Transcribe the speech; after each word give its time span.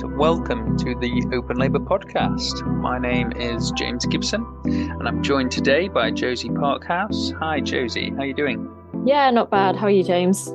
and 0.00 0.16
welcome 0.16 0.74
to 0.78 0.94
the 0.94 1.22
Open 1.34 1.58
Labour 1.58 1.78
podcast. 1.78 2.66
My 2.80 2.98
name 2.98 3.30
is 3.32 3.70
James 3.72 4.06
Gibson, 4.06 4.42
and 4.64 5.06
I'm 5.06 5.22
joined 5.22 5.50
today 5.50 5.88
by 5.88 6.10
Josie 6.10 6.48
Parkhouse. 6.48 7.38
Hi, 7.38 7.60
Josie. 7.60 8.08
How 8.08 8.20
are 8.20 8.26
you 8.26 8.32
doing? 8.32 8.74
Yeah, 9.04 9.30
not 9.30 9.50
bad. 9.50 9.76
How 9.76 9.88
are 9.88 9.90
you, 9.90 10.02
James? 10.02 10.48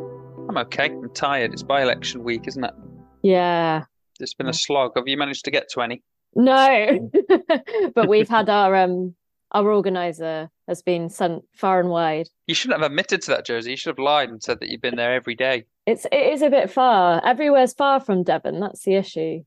I'm 0.49 0.57
okay. 0.57 0.85
I'm 0.85 1.13
tired. 1.13 1.53
It's 1.53 1.61
by-election 1.61 2.23
week, 2.23 2.47
isn't 2.47 2.63
it? 2.63 2.73
Yeah. 3.21 3.83
It's 4.19 4.33
been 4.33 4.47
a 4.47 4.53
slog. 4.53 4.93
Have 4.95 5.07
you 5.07 5.17
managed 5.17 5.45
to 5.45 5.51
get 5.51 5.69
to 5.73 5.81
any? 5.81 6.01
No, 6.33 7.11
but 7.93 8.07
we've 8.07 8.29
had 8.29 8.49
our 8.49 8.75
um 8.75 9.13
our 9.51 9.69
organizer 9.71 10.49
has 10.67 10.81
been 10.81 11.09
sent 11.09 11.43
far 11.53 11.79
and 11.79 11.89
wide. 11.89 12.27
You 12.47 12.55
shouldn't 12.55 12.81
have 12.81 12.89
admitted 12.89 13.21
to 13.23 13.31
that, 13.31 13.45
Josie. 13.45 13.69
You 13.69 13.77
should 13.77 13.91
have 13.91 14.03
lied 14.03 14.29
and 14.29 14.41
said 14.41 14.61
that 14.61 14.69
you've 14.69 14.81
been 14.81 14.95
there 14.95 15.13
every 15.13 15.35
day. 15.35 15.65
It's 15.87 16.05
it 16.11 16.33
is 16.33 16.41
a 16.43 16.49
bit 16.49 16.69
far. 16.69 17.25
Everywhere's 17.25 17.73
far 17.73 17.99
from 17.99 18.21
Devon. 18.23 18.59
That's 18.59 18.83
the 18.83 18.95
issue. 18.95 19.43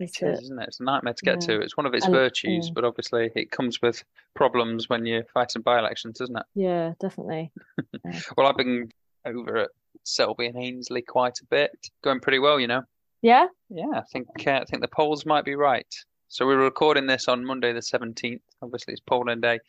It 0.00 0.10
is, 0.22 0.40
isn't 0.42 0.58
it? 0.58 0.68
It's 0.68 0.80
a 0.80 0.84
nightmare 0.84 1.14
to 1.14 1.24
get 1.24 1.42
Yeah. 1.42 1.56
to. 1.56 1.60
It's 1.60 1.76
one 1.76 1.86
of 1.86 1.94
its 1.94 2.04
And- 2.06 2.14
virtues, 2.14 2.66
yeah. 2.66 2.72
but 2.74 2.84
obviously 2.84 3.30
it 3.34 3.50
comes 3.50 3.80
with 3.80 4.02
problems 4.34 4.88
when 4.90 5.06
you're 5.06 5.24
fighting 5.24 5.62
by-elections, 5.62 6.18
doesn't 6.18 6.36
it? 6.36 6.46
Yeah, 6.54 6.94
definitely. 7.00 7.50
Well, 8.36 8.46
I've 8.46 8.56
been 8.56 8.90
over 9.24 9.56
at 9.56 9.70
Selby 10.04 10.46
and 10.46 10.56
Ainsty 10.56 11.02
quite 11.06 11.38
a 11.40 11.44
bit, 11.46 11.70
going 12.02 12.20
pretty 12.20 12.38
well, 12.38 12.58
you 12.60 12.66
know. 12.66 12.82
Yeah. 13.22 13.46
Yeah, 13.70 13.90
I 13.94 14.02
think 14.12 14.28
uh, 14.46 14.60
I 14.60 14.64
think 14.64 14.82
the 14.82 14.88
polls 14.88 15.24
might 15.26 15.44
be 15.44 15.54
right. 15.56 15.92
So 16.28 16.46
we're 16.46 16.58
recording 16.62 17.06
this 17.06 17.26
on 17.28 17.44
Monday 17.44 17.72
the 17.72 17.80
17th. 17.80 18.40
Obviously, 18.62 18.92
it's 18.92 19.00
polling 19.00 19.40
day 19.40 19.60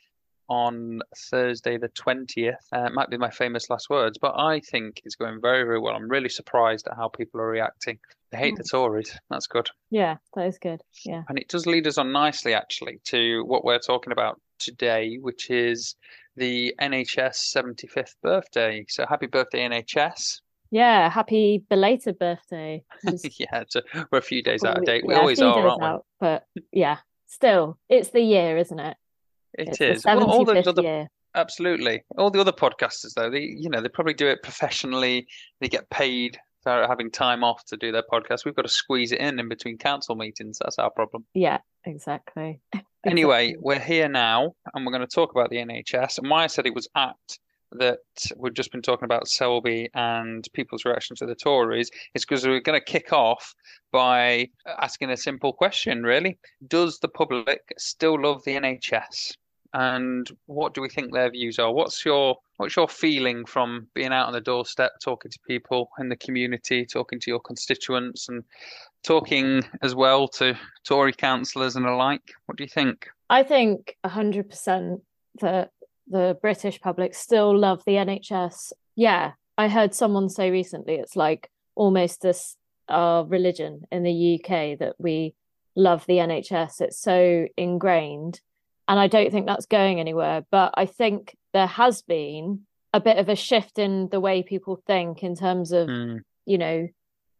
on 0.49 1.01
Thursday 1.29 1.77
the 1.77 1.89
20th. 1.89 2.55
Uh, 2.73 2.85
it 2.85 2.93
might 2.93 3.09
be 3.09 3.17
my 3.17 3.29
famous 3.29 3.69
last 3.69 3.89
words, 3.89 4.17
but 4.17 4.33
I 4.37 4.59
think 4.59 5.01
it's 5.03 5.15
going 5.15 5.39
very, 5.41 5.63
very 5.63 5.79
well. 5.79 5.95
I'm 5.95 6.09
really 6.09 6.29
surprised 6.29 6.87
at 6.87 6.95
how 6.95 7.09
people 7.09 7.41
are 7.41 7.47
reacting. 7.47 7.99
They 8.31 8.37
hate 8.37 8.55
the 8.57 8.63
Tories. 8.63 9.17
That's 9.29 9.47
good. 9.47 9.69
Yeah, 9.89 10.17
that 10.35 10.47
is 10.47 10.57
good. 10.59 10.81
Yeah. 11.05 11.23
And 11.29 11.37
it 11.37 11.47
does 11.47 11.65
lead 11.65 11.87
us 11.87 11.97
on 11.97 12.11
nicely, 12.11 12.53
actually, 12.53 12.99
to 13.05 13.43
what 13.45 13.63
we're 13.63 13.79
talking 13.79 14.11
about 14.11 14.41
today, 14.59 15.17
which 15.21 15.49
is 15.49 15.95
the 16.35 16.75
NHS 16.81 17.55
75th 17.55 18.15
birthday. 18.21 18.85
So 18.89 19.05
happy 19.07 19.27
birthday, 19.27 19.67
NHS. 19.67 20.41
Yeah. 20.71 21.09
Happy 21.09 21.63
belated 21.69 22.19
birthday. 22.19 22.83
Yeah, 23.39 23.63
a, 23.75 23.81
we're 24.11 24.19
a 24.19 24.21
few 24.21 24.43
days 24.43 24.63
out 24.63 24.77
of 24.77 24.85
date. 24.85 25.05
We 25.05 25.13
yeah, 25.13 25.19
always 25.21 25.41
are, 25.41 25.67
aren't 25.67 25.81
we? 25.81 25.87
out, 25.87 26.05
but 26.19 26.45
yeah, 26.73 26.97
still, 27.27 27.77
it's 27.87 28.09
the 28.09 28.21
year, 28.21 28.57
isn't 28.57 28.79
it? 28.79 28.97
It 29.57 29.69
It's 29.69 29.81
is. 29.81 30.05
Well, 30.05 30.23
all 30.23 30.45
those 30.45 30.67
other 30.67 30.81
year. 30.81 31.07
Absolutely. 31.35 32.03
All 32.17 32.31
the 32.31 32.39
other 32.39 32.51
podcasters, 32.51 33.13
though, 33.15 33.29
they, 33.29 33.41
you 33.41 33.69
know, 33.69 33.81
they 33.81 33.89
probably 33.89 34.13
do 34.13 34.27
it 34.27 34.41
professionally. 34.41 35.27
They 35.59 35.67
get 35.67 35.89
paid 35.89 36.39
for 36.63 36.85
having 36.87 37.11
time 37.11 37.43
off 37.43 37.63
to 37.65 37.77
do 37.77 37.91
their 37.91 38.03
podcast. 38.11 38.45
We've 38.45 38.55
got 38.55 38.63
to 38.63 38.69
squeeze 38.69 39.11
it 39.11 39.19
in 39.19 39.39
in 39.39 39.47
between 39.47 39.77
council 39.77 40.15
meetings. 40.15 40.59
That's 40.59 40.79
our 40.79 40.89
problem. 40.89 41.25
Yeah, 41.33 41.59
exactly. 41.85 42.61
Anyway, 43.05 43.55
we're 43.59 43.79
here 43.79 44.09
now, 44.09 44.53
and 44.73 44.85
we're 44.85 44.91
going 44.91 45.05
to 45.05 45.07
talk 45.07 45.31
about 45.31 45.49
the 45.49 45.55
NHS. 45.55 46.17
And 46.17 46.29
why 46.29 46.43
I 46.43 46.47
said 46.47 46.65
it 46.65 46.75
was 46.75 46.89
apt 46.93 47.39
that 47.71 47.99
we've 48.35 48.53
just 48.53 48.71
been 48.71 48.81
talking 48.81 49.05
about 49.05 49.29
Selby 49.29 49.89
and 49.93 50.45
people's 50.53 50.83
reaction 50.83 51.15
to 51.17 51.25
the 51.25 51.35
Tories 51.35 51.89
is 52.15 52.25
because 52.25 52.45
we're 52.45 52.59
going 52.59 52.77
to 52.77 52.83
kick 52.83 53.13
off 53.13 53.53
by 53.93 54.49
asking 54.79 55.09
a 55.11 55.15
simple 55.15 55.53
question, 55.53 56.03
really. 56.03 56.37
Does 56.67 56.99
the 56.99 57.07
public 57.07 57.61
still 57.77 58.21
love 58.21 58.43
the 58.43 58.55
NHS? 58.55 59.35
And 59.73 60.29
what 60.45 60.73
do 60.73 60.81
we 60.81 60.89
think 60.89 61.11
their 61.11 61.29
views 61.29 61.59
are? 61.59 61.71
What's 61.71 62.05
your 62.05 62.37
what's 62.57 62.75
your 62.75 62.87
feeling 62.87 63.45
from 63.45 63.87
being 63.93 64.11
out 64.11 64.27
on 64.27 64.33
the 64.33 64.41
doorstep, 64.41 64.93
talking 65.01 65.31
to 65.31 65.39
people 65.47 65.89
in 65.99 66.09
the 66.09 66.15
community, 66.15 66.85
talking 66.85 67.19
to 67.19 67.31
your 67.31 67.39
constituents, 67.39 68.29
and 68.29 68.43
talking 69.03 69.63
as 69.81 69.95
well 69.95 70.27
to 70.27 70.57
Tory 70.83 71.13
councillors 71.13 71.75
and 71.75 71.85
alike? 71.85 72.33
What 72.45 72.57
do 72.57 72.63
you 72.63 72.69
think? 72.69 73.07
I 73.29 73.43
think 73.43 73.95
100% 74.05 75.01
that 75.41 75.71
the 76.07 76.37
British 76.41 76.79
public 76.79 77.13
still 77.13 77.57
love 77.57 77.83
the 77.85 77.93
NHS. 77.93 78.71
Yeah, 78.95 79.33
I 79.57 79.67
heard 79.67 79.93
someone 79.93 80.29
say 80.29 80.49
recently 80.49 80.95
it's 80.95 81.15
like 81.15 81.49
almost 81.75 82.21
this 82.21 82.55
our 82.89 83.25
religion 83.25 83.81
in 83.91 84.03
the 84.03 84.35
UK 84.35 84.79
that 84.79 84.95
we 84.97 85.35
love 85.75 86.05
the 86.07 86.17
NHS. 86.17 86.81
It's 86.81 86.99
so 86.99 87.47
ingrained. 87.57 88.41
And 88.87 88.99
I 88.99 89.07
don't 89.07 89.31
think 89.31 89.45
that's 89.45 89.65
going 89.65 89.99
anywhere. 89.99 90.45
But 90.49 90.73
I 90.75 90.85
think 90.85 91.35
there 91.53 91.67
has 91.67 92.01
been 92.01 92.61
a 92.93 92.99
bit 92.99 93.17
of 93.17 93.29
a 93.29 93.35
shift 93.35 93.79
in 93.79 94.07
the 94.09 94.19
way 94.19 94.43
people 94.43 94.81
think 94.87 95.23
in 95.23 95.35
terms 95.35 95.71
of 95.71 95.87
Hmm. 95.89 96.17
you 96.45 96.57
know, 96.57 96.87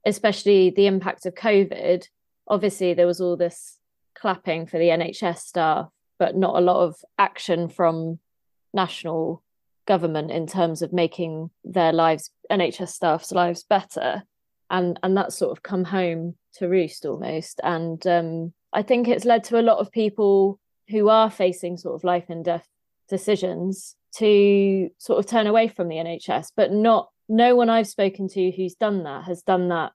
especially 0.06 0.70
the 0.70 0.88
impact 0.88 1.26
of 1.26 1.36
COVID. 1.36 2.08
Obviously, 2.48 2.94
there 2.94 3.08
was 3.08 3.22
all 3.22 3.38
this 3.38 3.78
clapping 4.16 4.66
for 4.66 4.78
the 4.78 4.90
NHS 4.90 5.40
staff, 5.40 5.90
but 6.20 6.36
not 6.36 6.56
a 6.56 6.62
lot 6.62 6.84
of 6.84 6.96
action 7.18 7.70
from 7.70 8.20
national 8.74 9.44
government 9.86 10.32
in 10.32 10.48
terms 10.48 10.82
of 10.82 10.92
making 10.92 11.50
their 11.64 11.94
lives, 11.94 12.30
NHS 12.52 12.90
staff's 12.90 13.32
lives 13.32 13.64
better. 13.64 14.24
And 14.70 15.00
and 15.02 15.16
that's 15.16 15.38
sort 15.38 15.52
of 15.52 15.64
come 15.64 15.86
home 15.86 16.36
to 16.56 16.68
roost 16.68 17.06
almost. 17.06 17.62
And 17.64 18.06
um, 18.06 18.54
I 18.74 18.82
think 18.82 19.08
it's 19.08 19.26
led 19.26 19.46
to 19.46 19.60
a 19.60 19.64
lot 19.64 19.80
of 19.80 19.92
people 19.92 20.60
who 20.90 21.10
are 21.10 21.30
facing 21.30 21.78
sort 21.78 21.96
of 21.96 22.04
life 22.04 22.26
and 22.30 22.44
death 22.44 22.68
decisions 23.10 23.96
to 24.16 24.90
sort 24.98 25.20
of 25.20 25.30
turn 25.30 25.48
away 25.48 25.68
from 25.68 25.88
the 25.88 25.96
NHS, 25.96 26.52
but 26.56 26.72
not 26.72 27.10
no 27.30 27.56
one 27.56 27.70
I've 27.70 27.88
spoken 27.88 28.28
to 28.30 28.52
who's 28.52 28.76
done 28.76 29.04
that 29.04 29.26
has 29.26 29.44
done 29.44 29.70
that 29.70 29.92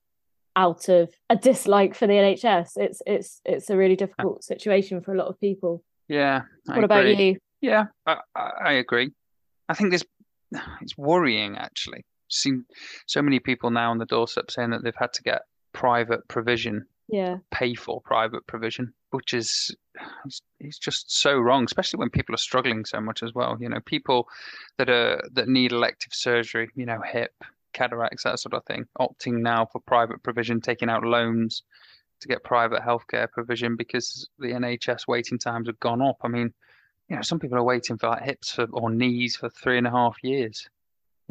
out 0.55 0.89
of 0.89 1.11
a 1.31 1.37
dislike 1.37 1.95
for 1.95 2.07
the 2.07 2.15
NHS. 2.15 2.73
It's 2.77 3.03
it's 3.07 3.41
it's 3.45 3.71
a 3.71 3.77
really 3.77 3.97
difficult 3.97 4.45
situation 4.45 5.01
for 5.01 5.15
a 5.15 5.19
lot 5.19 5.29
of 5.29 5.41
people. 5.41 5.83
Yeah, 6.09 6.43
I 6.69 6.75
What 6.75 6.85
about 6.85 7.07
you? 7.07 7.39
Yeah, 7.61 7.87
I, 8.07 8.19
I 8.35 8.51
I 8.65 8.73
agree. 8.73 9.13
I 9.69 9.75
think 9.75 9.91
this 9.91 10.05
it's 10.81 10.97
worrying 10.97 11.57
actually. 11.57 12.05
Seen 12.29 12.65
so 13.07 13.21
many 13.23 13.41
people 13.41 13.71
now 13.71 13.91
on 13.91 13.99
the 13.99 14.07
doorstep 14.07 14.51
saying 14.51 14.71
that 14.71 14.83
they've 14.83 14.95
had 14.97 15.13
to 15.15 15.23
get 15.23 15.43
private 15.73 16.27
provision, 16.29 16.87
Yeah, 17.13 17.37
pay 17.51 17.75
for 17.75 18.01
private 18.01 18.47
provision, 18.47 18.95
which 19.11 19.35
is 19.35 19.77
it's, 20.59 20.79
just 20.79 21.15
so 21.15 21.39
wrong, 21.39 21.65
especially 21.65 21.99
when 21.99 22.09
people 22.09 22.35
are 22.35 22.39
struggling 22.39 22.87
so 22.87 23.03
much 23.03 23.23
as 23.23 23.35
well. 23.35 23.59
You 23.61 23.69
know, 23.69 23.81
people 23.85 24.29
that 24.79 24.89
are 24.89 25.23
that 25.35 25.47
need 25.47 25.73
elective 25.73 26.15
surgery, 26.15 26.71
you 26.75 26.87
know, 26.87 27.03
hip, 27.05 27.35
cataracts, 27.75 28.25
that 28.25 28.39
sort 28.39 28.55
of 28.55 28.65
thing, 28.65 28.87
opting 28.99 29.43
now 29.43 29.67
for 29.67 29.81
private 29.81 30.23
provision, 30.23 30.63
taking 30.63 30.89
out 30.89 31.05
loans 31.05 31.63
to 32.21 32.29
get 32.29 32.45
private 32.45 32.81
healthcare 32.81 33.31
provision 33.31 33.77
because 33.77 34.29
the 34.39 34.49
NHS 34.49 35.07
waiting 35.07 35.39
times 35.39 35.67
have 35.67 35.81
gone 35.81 36.01
up. 36.01 36.17
I 36.23 36.29
mean, 36.29 36.55
you 37.11 37.17
know, 37.17 37.23
some 37.23 37.39
people 37.39 37.59
are 37.59 37.63
waiting 37.63 37.99
for 37.99 38.09
like 38.09 38.23
hips 38.23 38.53
for, 38.53 38.67
or 38.73 38.91
knees 38.91 39.37
for 39.37 39.51
three 39.51 39.77
and 39.77 39.87
a 39.87 39.91
half 39.91 40.17
years. 40.23 40.67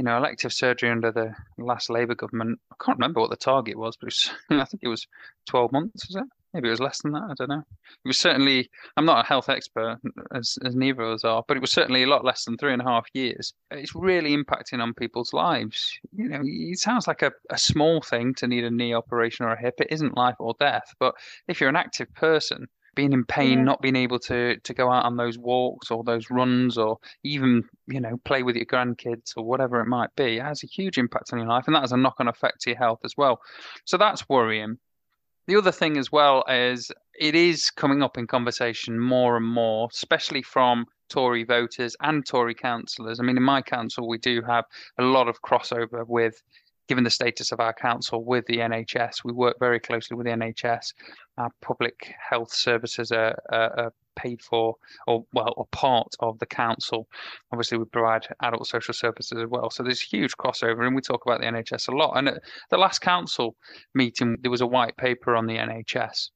You 0.02 0.06
know, 0.06 0.18
elective 0.18 0.52
surgery 0.52 0.90
under 0.90 1.12
the 1.12 1.36
last 1.60 1.88
Labour 1.88 2.16
government, 2.16 2.60
I 2.72 2.76
can't 2.84 2.98
remember 2.98 3.20
what 3.20 3.30
the 3.30 3.36
target 3.36 3.78
was, 3.78 3.96
but 3.98 4.08
was, 4.08 4.32
I 4.50 4.66
think 4.66 4.82
it 4.82 4.88
was 4.88 5.06
12 5.48 5.72
months, 5.72 6.08
was 6.08 6.16
it? 6.16 6.24
Maybe 6.56 6.70
it 6.70 6.72
was 6.72 6.80
less 6.80 7.04
than 7.04 7.12
that. 7.12 7.28
I 7.30 7.34
don't 7.38 7.50
know. 7.50 7.60
It 7.60 8.08
was 8.08 8.18
certainly, 8.18 8.68
I'm 8.98 9.06
not 9.06 9.24
a 9.24 9.28
health 9.28 9.48
expert, 9.48 10.00
as, 10.34 10.58
as 10.66 10.76
neither 10.76 11.04
of 11.04 11.14
us 11.14 11.24
are, 11.24 11.44
but 11.48 11.56
it 11.56 11.60
was 11.60 11.72
certainly 11.72 12.02
a 12.02 12.08
lot 12.08 12.26
less 12.26 12.46
than 12.46 12.58
three 12.58 12.74
and 12.74 12.82
a 12.82 12.86
half 12.86 13.06
years. 13.14 13.54
It's 13.70 13.94
really 13.94 14.36
impacting 14.36 14.82
on 14.82 14.96
people's 14.96 15.34
lives. 15.34 15.94
You 16.16 16.30
know, 16.30 16.42
it 16.44 16.80
sounds 16.80 17.08
like 17.08 17.22
a, 17.22 17.32
a 17.52 17.58
small 17.60 18.02
thing 18.02 18.34
to 18.38 18.48
need 18.48 18.64
a 18.64 18.72
knee 18.72 18.96
operation 18.96 19.46
or 19.46 19.54
a 19.54 19.62
hip. 19.62 19.76
It 19.78 19.92
isn't 19.92 20.18
life 20.18 20.38
or 20.40 20.56
death. 20.60 20.96
But 21.00 21.14
if 21.48 21.62
you're 21.62 21.70
an 21.70 21.76
active 21.76 22.12
person, 22.16 22.66
being 22.96 23.14
in 23.14 23.24
pain, 23.26 23.60
Yeah. 23.60 23.64
not 23.64 23.82
being 23.82 23.96
able 23.96 24.20
to 24.20 24.58
to 24.58 24.74
go 24.74 24.92
out 24.92 25.06
on 25.06 25.18
those 25.18 25.38
walks 25.38 25.92
or 25.92 26.04
those 26.04 26.30
runs 26.30 26.78
or 26.78 26.98
even, 27.24 27.64
you 27.88 28.00
know, 28.02 28.18
play 28.26 28.44
with 28.44 28.56
your 28.56 28.66
grandkids 28.66 29.34
or 29.38 29.44
whatever 29.44 29.80
it 29.82 29.88
might 29.88 30.14
be, 30.16 30.38
it 30.38 30.44
has 30.44 30.64
a 30.64 30.68
huge 30.68 30.98
impact 30.98 31.32
on 31.32 31.40
your 31.40 31.48
life. 31.48 31.66
And 31.68 31.76
that 31.76 31.82
has 31.82 31.92
a 31.94 31.98
knock-on 31.98 32.28
effect 32.28 32.62
to 32.62 32.72
your 32.72 32.80
health 32.80 33.00
as 33.04 33.16
well. 33.18 33.42
So 33.86 33.98
that's 33.98 34.28
worrying. 34.28 34.78
The 35.48 35.56
other 35.56 35.72
thing 35.72 35.98
as 35.98 36.12
well 36.12 36.44
is 36.48 36.92
it 37.20 37.36
is 37.36 37.72
coming 37.72 38.04
up 38.04 38.18
in 38.18 38.28
conversation 38.28 39.00
more 39.00 39.38
and 39.38 39.46
more, 39.46 39.90
especially 39.92 40.44
from 40.44 40.86
Tory 41.10 41.44
voters 41.44 41.96
and 42.02 42.26
Tory 42.26 42.56
councillors. 42.56 43.20
I 43.20 43.24
mean, 43.24 43.38
in 43.38 43.44
my 43.44 43.62
council, 43.62 44.08
we 44.08 44.18
do 44.18 44.42
have 44.44 44.66
a 44.98 45.04
lot 45.04 45.28
of 45.28 45.42
crossover 45.42 46.08
with, 46.08 46.42
given 46.88 47.04
the 47.04 47.10
status 47.10 47.52
of 47.52 47.60
our 47.60 47.74
council, 47.74 48.24
with 48.24 48.46
the 48.48 48.58
NHS. 48.58 49.24
We 49.24 49.32
work 49.32 49.58
very 49.60 49.80
closely 49.80 50.18
with 50.18 50.26
the 50.26 50.34
NHS. 50.34 50.94
Our 51.38 51.52
public 51.62 52.14
health 52.30 52.54
services 52.54 53.12
are, 53.12 53.38
are, 53.52 53.80
are 53.80 53.94
paid 54.16 54.42
for, 54.42 54.76
or 55.08 55.26
well, 55.34 55.54
a 55.58 55.76
part 55.76 56.14
of 56.20 56.40
the 56.40 56.46
council. 56.46 57.08
Obviously, 57.52 57.78
we 57.78 57.86
provide 57.86 58.28
adult 58.42 58.68
social 58.68 58.94
services 58.94 59.40
as 59.40 59.48
well. 59.48 59.70
So 59.70 59.84
there's 59.84 60.02
huge 60.02 60.36
crossover, 60.38 60.86
and 60.86 60.96
we 60.96 61.02
talk 61.02 61.26
about 61.26 61.40
the 61.40 61.48
NHS 61.48 61.90
a 61.90 61.96
lot. 61.96 62.18
And 62.18 62.30
at 62.30 62.42
the 62.70 62.78
last 62.78 63.00
council 63.00 63.56
meeting, 63.94 64.38
there 64.42 64.52
was 64.52 64.62
a 64.62 64.68
white 64.68 64.98
paper 64.98 65.36
on 65.36 65.46
the 65.48 65.58
NHS. 65.58 66.30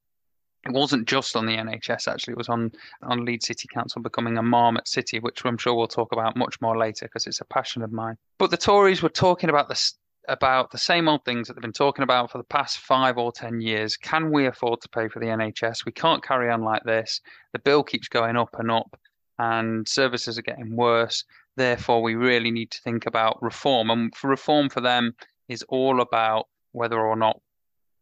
It 0.65 0.73
wasn't 0.73 1.07
just 1.07 1.35
on 1.35 1.45
the 1.45 1.55
NHS, 1.55 2.07
actually. 2.07 2.31
It 2.31 2.37
was 2.39 2.49
on 2.49 2.71
on 3.03 3.23
Leeds 3.23 3.45
City 3.45 3.67
Council 3.71 4.01
becoming 4.01 4.37
a 4.37 4.41
marmot 4.41 4.87
city, 4.87 5.19
which 5.19 5.45
I'm 5.45 5.59
sure 5.59 5.75
we'll 5.75 5.87
talk 5.87 6.11
about 6.11 6.35
much 6.35 6.59
more 6.59 6.75
later 6.75 7.05
because 7.05 7.27
it's 7.27 7.41
a 7.41 7.45
passion 7.45 7.83
of 7.83 7.91
mine. 7.91 8.17
But 8.39 8.49
the 8.49 8.57
Tories 8.57 9.03
were 9.03 9.09
talking 9.09 9.51
about 9.51 9.69
this 9.69 9.93
about 10.27 10.71
the 10.71 10.77
same 10.77 11.07
old 11.07 11.23
things 11.25 11.47
that 11.47 11.53
they've 11.53 11.61
been 11.61 11.71
talking 11.71 12.03
about 12.03 12.31
for 12.31 12.37
the 12.37 12.43
past 12.45 12.79
five 12.79 13.17
or 13.17 13.31
10 13.31 13.61
years. 13.61 13.97
Can 13.97 14.31
we 14.31 14.47
afford 14.47 14.81
to 14.81 14.89
pay 14.89 15.07
for 15.07 15.19
the 15.19 15.27
NHS? 15.27 15.85
We 15.85 15.91
can't 15.91 16.23
carry 16.23 16.49
on 16.49 16.61
like 16.61 16.83
this. 16.83 17.21
The 17.53 17.59
bill 17.59 17.83
keeps 17.83 18.07
going 18.07 18.35
up 18.35 18.55
and 18.57 18.71
up, 18.71 18.97
and 19.39 19.87
services 19.87 20.37
are 20.37 20.43
getting 20.43 20.75
worse. 20.75 21.23
Therefore, 21.57 22.01
we 22.01 22.15
really 22.15 22.51
need 22.51 22.71
to 22.71 22.81
think 22.81 23.05
about 23.05 23.41
reform. 23.41 23.89
And 23.89 24.15
for 24.15 24.29
reform 24.29 24.69
for 24.69 24.81
them 24.81 25.15
is 25.47 25.63
all 25.69 26.01
about 26.01 26.47
whether 26.71 26.99
or 26.99 27.15
not 27.15 27.39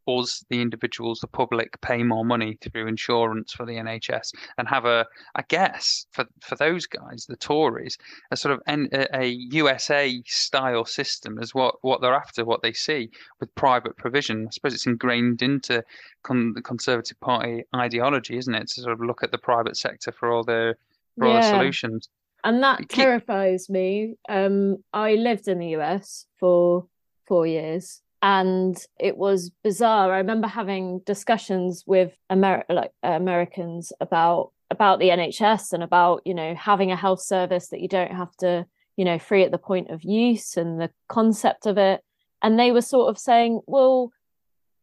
us, 0.08 0.46
the 0.50 0.62
individuals, 0.62 1.20
the 1.20 1.28
public, 1.28 1.80
pay 1.82 2.04
more 2.04 2.26
money 2.26 2.58
through 2.62 2.88
insurance 2.88 3.54
for 3.54 3.66
the 3.66 3.74
NHS 3.74 4.34
and 4.58 4.68
have 4.68 4.86
a, 4.86 5.06
I 5.36 5.44
guess, 5.48 6.06
for 6.12 6.26
for 6.42 6.56
those 6.56 6.86
guys, 6.86 7.26
the 7.28 7.36
Tories, 7.36 7.98
a 8.32 8.38
sort 8.38 8.54
of 8.54 8.62
an, 8.68 8.90
a, 9.14 9.28
USA 9.28 10.22
style 10.26 10.86
system 10.86 11.40
is 11.40 11.54
what 11.54 11.76
what 11.82 12.02
they're 12.02 12.14
after, 12.14 12.46
what 12.46 12.62
they 12.62 12.74
see 12.74 13.10
with 13.40 13.54
private 13.56 13.98
provision. 13.98 14.48
I 14.48 14.52
suppose 14.52 14.74
it's 14.74 14.86
ingrained 14.86 15.42
into 15.42 15.84
con, 16.24 16.54
the 16.54 16.62
Conservative 16.62 17.20
Party 17.20 17.64
ideology, 17.76 18.38
isn't 18.38 18.56
it, 18.56 18.68
to 18.70 18.82
sort 18.82 18.94
of 18.94 19.02
look 19.02 19.24
at 19.24 19.32
the 19.32 19.38
private 19.38 19.78
sector 19.78 20.12
for 20.12 20.32
all 20.32 20.44
the 20.44 20.76
for 21.18 21.28
all 21.28 21.34
the 21.36 21.50
solutions. 21.50 22.10
And 22.44 22.62
that 22.62 22.90
terrifies 22.90 23.70
me. 23.70 24.16
Um, 24.28 24.84
I 24.92 25.14
lived 25.16 25.48
in 25.48 25.60
the 25.60 25.76
US 25.78 26.26
for 26.40 26.88
four 27.26 27.48
years 27.48 28.02
and 28.24 28.78
it 28.98 29.18
was 29.18 29.52
bizarre. 29.66 30.14
I 30.14 30.20
remember 30.20 30.48
having 30.48 31.02
discussions 31.06 31.84
with 31.86 32.18
Amer- 32.32 32.64
like 32.70 32.92
uh, 33.04 33.10
Americans 33.10 33.92
about 34.00 34.54
about 34.72 35.00
the 35.00 35.10
NHS 35.10 35.74
and 35.74 35.84
about 35.84 36.22
you 36.26 36.34
know 36.34 36.56
having 36.56 36.92
a 36.92 36.96
health 36.96 37.22
service 37.22 37.68
that 37.68 37.82
you 37.82 37.90
don't 37.90 38.14
have 38.14 38.34
to 38.38 38.66
you 38.96 39.04
know 39.04 39.20
free 39.20 39.44
at 39.44 39.52
the 39.52 39.58
point 39.58 39.92
of 39.92 40.04
use 40.04 40.56
and 40.56 40.80
the 40.80 40.90
concept 41.10 41.66
of 41.66 41.78
it, 41.78 42.02
and 42.42 42.58
they 42.58 42.72
were 42.72 42.82
sort 42.82 43.10
of 43.10 43.20
saying, 43.20 43.60
well, 43.68 44.14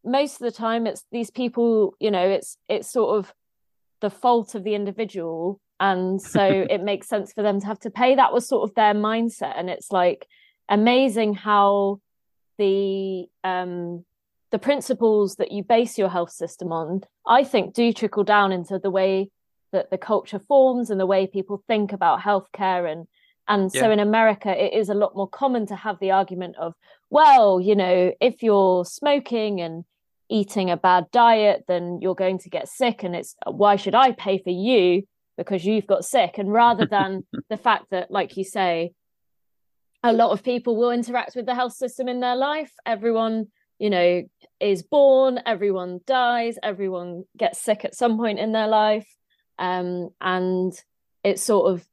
most 0.05 0.35
of 0.35 0.41
the 0.41 0.53
time 0.53 0.87
it's 0.87 1.05
these 1.11 1.31
people, 1.31 1.95
you 1.99 2.11
know, 2.11 2.29
it's 2.29 2.59
it's 2.69 2.93
sort 2.93 3.19
of 3.19 3.33
the 4.03 4.11
fault 4.11 4.55
of 4.55 4.65
the 4.65 4.75
individual, 4.75 5.63
and 5.81 6.21
so 6.21 6.43
it 6.71 6.83
makes 6.83 7.09
sense 7.09 7.33
for 7.33 7.43
them 7.43 7.59
to 7.59 7.67
have 7.67 7.81
to 7.81 7.91
pay. 7.91 8.17
That 8.17 8.35
was 8.35 8.47
sort 8.47 8.69
of 8.69 8.75
their 8.75 8.93
mindset, 8.93 9.55
and 9.57 9.71
it's 9.71 9.91
like 9.91 10.27
amazing 10.69 11.33
how 11.33 12.01
the 12.61 13.27
um, 13.43 14.05
the 14.53 14.59
principles 14.59 15.37
that 15.37 15.51
you 15.51 15.65
base 15.65 15.99
your 15.99 16.11
health 16.11 16.31
system 16.31 16.71
on, 16.73 17.03
I 17.27 17.43
think, 17.45 17.75
do 17.75 17.93
trickle 17.93 18.25
down 18.25 18.53
into 18.53 18.79
the 18.79 18.91
way 18.91 19.31
that 19.73 19.91
the 19.91 19.99
culture 19.99 20.41
forms 20.41 20.91
and 20.91 21.01
the 21.01 21.07
way 21.07 21.27
people 21.27 21.63
think 21.67 21.93
about 21.93 22.21
healthcare 22.21 22.91
and 22.91 23.07
and 23.49 23.71
yeah. 23.75 23.81
so 23.81 23.91
in 23.91 23.99
America, 23.99 24.51
it 24.51 24.79
is 24.79 24.91
a 24.91 24.95
lot 24.95 25.17
more 25.17 25.29
common 25.29 25.67
to 25.67 25.75
have 25.75 25.99
the 25.99 26.13
argument 26.13 26.55
of, 26.57 26.75
well, 27.11 27.61
you 27.61 27.75
know, 27.75 28.13
if 28.21 28.45
you're 28.45 28.85
smoking 28.85 29.61
and 29.61 29.85
eating 30.29 30.71
a 30.71 30.77
bad 30.77 31.07
diet, 31.11 31.65
then 31.67 31.99
you're 32.01 32.15
going 32.15 32.39
to 32.39 32.49
get 32.49 32.69
sick. 32.69 33.03
And 33.03 33.17
it's 33.17 33.35
why 33.45 33.75
should 33.75 33.97
I 33.97 34.13
pay 34.13 34.39
for 34.39 34.51
you 34.51 35.03
because 35.37 35.65
you've 35.65 35.89
got 35.89 36.05
sick? 36.05 36.39
And 36.39 36.53
rather 36.53 36.87
than 36.87 37.27
the 37.51 37.57
fact 37.57 37.87
that, 37.91 38.13
like 38.13 38.37
you 38.37 38.45
say, 38.45 38.93
a 40.03 40.13
lot 40.13 40.31
of 40.31 40.43
people 40.43 40.77
will 40.77 40.91
interact 40.91 41.37
with 41.37 41.47
the 41.47 41.55
health 41.55 41.75
system 41.75 42.09
in 42.09 42.21
their 42.21 42.37
life. 42.37 42.73
Everyone, 42.87 43.49
you 43.79 43.91
know, 43.91 44.23
is 44.59 44.83
born, 44.83 45.41
everyone 45.45 46.01
dies, 46.07 46.59
everyone 46.63 47.25
gets 47.37 47.61
sick 47.61 47.85
at 47.85 47.95
some 47.95 48.17
point 48.17 48.39
in 48.39 48.53
their 48.53 48.69
life. 48.69 49.09
Um, 49.59 50.11
and 50.21 50.73
it's 51.23 51.43
sort 51.43 51.73
of 51.73 51.87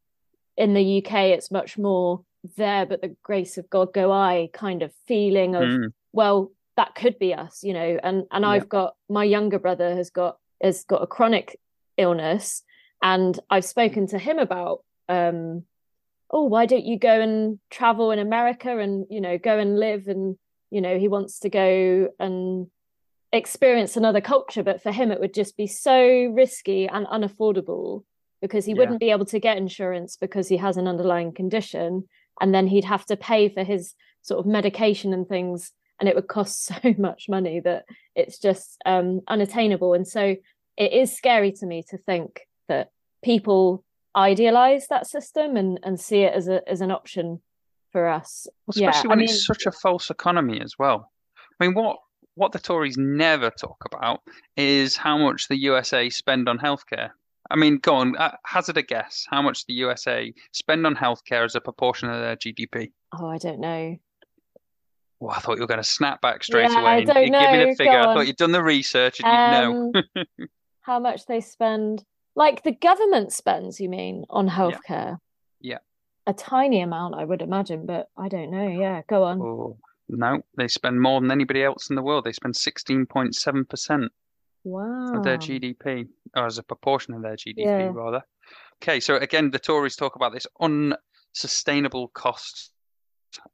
in 0.55 0.73
the 0.73 1.03
UK, 1.03 1.13
it's 1.31 1.51
much 1.51 1.77
more 1.77 2.23
there, 2.55 2.85
but 2.85 3.01
the 3.01 3.15
grace 3.23 3.57
of 3.57 3.69
God 3.69 3.93
go 3.93 4.11
I 4.11 4.49
kind 4.53 4.81
of 4.81 4.93
feeling 5.05 5.55
of, 5.55 5.63
mm. 5.63 5.91
well, 6.13 6.51
that 6.77 6.95
could 6.95 7.19
be 7.19 7.33
us, 7.33 7.63
you 7.63 7.73
know. 7.73 7.99
And 8.01 8.25
and 8.31 8.43
yeah. 8.43 8.49
I've 8.49 8.69
got 8.69 8.95
my 9.09 9.23
younger 9.25 9.59
brother 9.59 9.95
has 9.95 10.11
got 10.11 10.37
has 10.61 10.83
got 10.85 11.01
a 11.01 11.07
chronic 11.07 11.59
illness, 11.97 12.63
and 13.01 13.37
I've 13.49 13.65
spoken 13.65 14.07
to 14.07 14.17
him 14.17 14.39
about 14.39 14.83
um 15.09 15.63
oh 16.31 16.43
why 16.43 16.65
don't 16.65 16.85
you 16.85 16.97
go 16.99 17.21
and 17.21 17.59
travel 17.69 18.11
in 18.11 18.19
america 18.19 18.77
and 18.77 19.05
you 19.09 19.21
know 19.21 19.37
go 19.37 19.57
and 19.57 19.79
live 19.79 20.07
and 20.07 20.37
you 20.71 20.81
know 20.81 20.97
he 20.97 21.07
wants 21.07 21.39
to 21.39 21.49
go 21.49 22.09
and 22.19 22.67
experience 23.31 23.97
another 23.97 24.21
culture. 24.21 24.63
But 24.63 24.81
for 24.81 24.91
him 24.91 25.11
it 25.11 25.19
would 25.19 25.33
just 25.33 25.57
be 25.57 25.67
so 25.67 25.99
risky 26.33 26.87
and 26.87 27.05
unaffordable 27.07 28.03
because 28.41 28.65
he 28.65 28.71
yeah. 28.71 28.79
wouldn't 28.79 28.99
be 28.99 29.11
able 29.11 29.25
to 29.25 29.39
get 29.39 29.57
insurance 29.57 30.17
because 30.17 30.47
he 30.47 30.57
has 30.57 30.77
an 30.77 30.87
underlying 30.87 31.33
condition. 31.33 32.07
And 32.39 32.53
then 32.53 32.67
he'd 32.67 32.85
have 32.85 33.05
to 33.05 33.17
pay 33.17 33.49
for 33.49 33.63
his 33.63 33.93
sort 34.21 34.39
of 34.39 34.45
medication 34.45 35.13
and 35.13 35.27
things. 35.27 35.71
And 35.99 36.07
it 36.07 36.15
would 36.15 36.27
cost 36.27 36.65
so 36.65 36.75
much 36.97 37.27
money 37.29 37.59
that 37.61 37.85
it's 38.15 38.39
just 38.39 38.77
um, 38.85 39.21
unattainable. 39.27 39.93
And 39.93 40.07
so 40.07 40.35
it 40.77 40.93
is 40.93 41.15
scary 41.15 41.51
to 41.53 41.65
me 41.65 41.83
to 41.89 41.97
think 41.97 42.41
that 42.67 42.91
people 43.23 43.83
idealize 44.17 44.87
that 44.87 45.07
system 45.07 45.55
and 45.55 45.79
and 45.83 45.99
see 45.99 46.21
it 46.21 46.33
as 46.33 46.47
a 46.47 46.67
as 46.67 46.81
an 46.81 46.91
option 46.91 47.41
for 47.91 48.07
us. 48.07 48.47
Well, 48.65 48.73
especially 48.75 49.07
yeah, 49.07 49.09
when 49.09 49.19
I 49.19 49.21
mean, 49.21 49.29
it's 49.29 49.45
such 49.45 49.65
a 49.65 49.71
false 49.71 50.09
economy 50.09 50.59
as 50.59 50.75
well. 50.77 51.11
I 51.59 51.65
mean, 51.65 51.75
what 51.75 51.97
what 52.35 52.51
the 52.51 52.59
Tories 52.59 52.97
never 52.97 53.49
talk 53.49 53.83
about 53.85 54.21
is 54.55 54.97
how 54.97 55.17
much 55.17 55.47
the 55.47 55.57
USA 55.57 56.09
spend 56.09 56.49
on 56.49 56.57
healthcare. 56.57 57.11
I 57.49 57.55
mean, 57.55 57.77
go 57.77 57.95
on, 57.95 58.15
uh, 58.17 58.35
hazard 58.45 58.77
a 58.77 58.81
guess 58.81 59.25
how 59.29 59.41
much 59.41 59.65
the 59.65 59.73
USA 59.75 60.33
spend 60.51 60.85
on 60.85 60.95
healthcare 60.95 61.45
as 61.45 61.55
a 61.55 61.61
proportion 61.61 62.09
of 62.09 62.19
their 62.19 62.35
GDP. 62.35 62.91
Oh, 63.17 63.27
I 63.27 63.37
don't 63.37 63.59
know. 63.59 63.97
Well, 65.19 65.35
I 65.35 65.39
thought 65.39 65.55
you 65.55 65.61
were 65.61 65.67
going 65.67 65.81
to 65.81 65.87
snap 65.87 66.21
back 66.21 66.43
straight 66.43 66.69
yeah, 66.69 66.81
away. 66.81 66.91
I 66.91 67.03
don't 67.03 67.31
know. 67.31 67.39
Give 67.41 67.51
me 67.51 67.71
the 67.71 67.75
figure. 67.75 67.99
I 67.99 68.13
thought 68.13 68.27
you'd 68.27 68.35
done 68.35 68.51
the 68.51 68.61
research 68.61 69.19
and 69.23 69.65
um, 69.65 69.91
you'd 69.95 70.05
know. 70.15 70.23
Um, 70.37 70.47
how 70.81 70.99
much 70.99 71.25
they 71.25 71.41
spend? 71.41 72.03
Like 72.37 72.61
the 72.61 72.71
government 72.71 73.33
spends, 73.33 73.79
you 73.79 73.89
mean, 73.89 74.23
on 74.29 74.47
healthcare? 74.47 75.17
Yeah. 75.59 75.71
yeah. 75.73 75.77
A 76.27 76.33
tiny 76.33 76.81
amount, 76.81 77.15
I 77.15 77.25
would 77.25 77.41
imagine, 77.41 77.87
but 77.87 78.09
I 78.15 78.29
don't 78.29 78.51
know. 78.51 78.67
Yeah, 78.67 79.01
go 79.09 79.23
on. 79.23 79.41
Oh, 79.41 79.77
no, 80.07 80.43
they 80.55 80.67
spend 80.67 81.01
more 81.01 81.19
than 81.19 81.31
anybody 81.31 81.63
else 81.63 81.89
in 81.89 81.95
the 81.95 82.03
world. 82.03 82.25
They 82.25 82.31
spend 82.33 82.53
16.7% 82.53 84.09
wow. 84.65 85.13
of 85.15 85.23
their 85.23 85.39
GDP, 85.39 86.07
or 86.35 86.43
oh, 86.43 86.45
as 86.45 86.59
a 86.59 86.63
proportion 86.63 87.15
of 87.15 87.23
their 87.23 87.37
GDP, 87.37 87.55
yeah. 87.57 87.89
rather. 87.91 88.21
Okay, 88.83 88.99
so 88.99 89.15
again, 89.15 89.49
the 89.49 89.57
Tories 89.57 89.95
talk 89.95 90.15
about 90.15 90.31
this 90.31 90.45
unsustainable 90.61 92.09
cost 92.09 92.71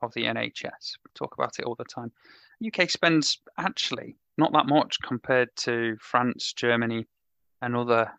of 0.01 0.13
the 0.13 0.23
NHS. 0.23 0.97
We 1.05 1.11
talk 1.15 1.35
about 1.35 1.57
it 1.57 1.63
all 1.63 1.75
the 1.75 1.85
time. 1.85 2.11
UK 2.65 2.89
spends 2.89 3.39
actually 3.57 4.17
not 4.37 4.51
that 4.51 4.67
much 4.67 4.97
compared 5.01 5.55
to 5.55 5.95
France, 6.01 6.51
Germany, 6.51 7.07
and 7.61 7.77
other 7.77 8.11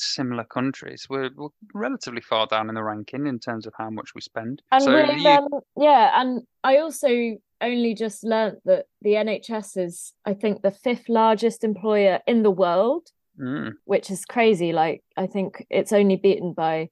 similar 0.00 0.44
countries. 0.44 1.06
We're, 1.08 1.30
we're, 1.34 1.48
relatively 1.74 2.20
far 2.20 2.46
down 2.46 2.68
in 2.68 2.74
the 2.74 2.82
ranking 2.82 3.26
in 3.26 3.38
terms 3.38 3.66
of 3.66 3.72
how 3.76 3.90
much 3.90 4.14
we 4.14 4.20
spend. 4.20 4.62
And 4.72 4.82
so 4.82 4.98
you... 4.98 5.28
um, 5.28 5.48
yeah, 5.76 6.20
and 6.20 6.42
I 6.64 6.78
also 6.78 7.36
only 7.60 7.94
just 7.94 8.24
learnt 8.24 8.58
that 8.64 8.86
the 9.02 9.10
NHS 9.10 9.76
is, 9.76 10.12
I 10.24 10.34
think, 10.34 10.62
the 10.62 10.70
fifth 10.70 11.08
largest 11.08 11.64
employer 11.64 12.20
in 12.26 12.42
the 12.42 12.50
world, 12.50 13.08
mm. 13.40 13.72
which 13.84 14.10
is 14.10 14.24
crazy. 14.24 14.72
Like, 14.72 15.02
I 15.16 15.26
think 15.26 15.66
it's 15.70 15.92
only 15.92 16.16
beaten 16.16 16.52
by 16.52 16.90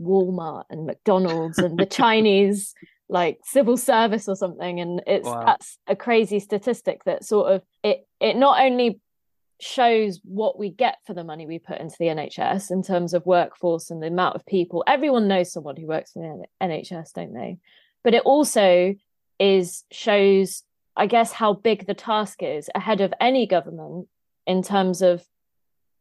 Walmart 0.00 0.64
and 0.70 0.86
McDonald's 0.86 1.58
and 1.58 1.78
the 1.78 1.86
Chinese 2.00 2.74
like 3.08 3.38
civil 3.44 3.76
service 3.76 4.28
or 4.28 4.34
something 4.34 4.80
and 4.80 5.00
it's 5.06 5.26
wow. 5.26 5.44
that's 5.44 5.78
a 5.86 5.94
crazy 5.94 6.40
statistic 6.40 7.04
that 7.04 7.24
sort 7.24 7.52
of 7.52 7.62
it 7.84 8.04
it 8.18 8.34
not 8.34 8.60
only 8.60 9.00
shows 9.60 10.20
what 10.24 10.58
we 10.58 10.70
get 10.70 10.98
for 11.06 11.14
the 11.14 11.24
money 11.24 11.46
we 11.46 11.58
put 11.58 11.80
into 11.80 11.96
the 11.98 12.06
NHS 12.06 12.70
in 12.70 12.82
terms 12.82 13.14
of 13.14 13.24
workforce 13.24 13.90
and 13.90 14.02
the 14.02 14.08
amount 14.08 14.36
of 14.36 14.44
people. 14.46 14.84
Everyone 14.86 15.28
knows 15.28 15.52
someone 15.52 15.76
who 15.76 15.86
works 15.86 16.14
in 16.14 16.22
the 16.22 16.44
NHS, 16.62 17.12
don't 17.14 17.32
they? 17.32 17.58
But 18.04 18.14
it 18.14 18.22
also 18.24 18.94
is 19.38 19.84
shows, 19.90 20.62
I 20.96 21.06
guess, 21.06 21.32
how 21.32 21.54
big 21.54 21.86
the 21.86 21.94
task 21.94 22.42
is 22.42 22.68
ahead 22.74 23.00
of 23.00 23.14
any 23.20 23.46
government 23.46 24.08
in 24.46 24.62
terms 24.62 25.02
of 25.02 25.24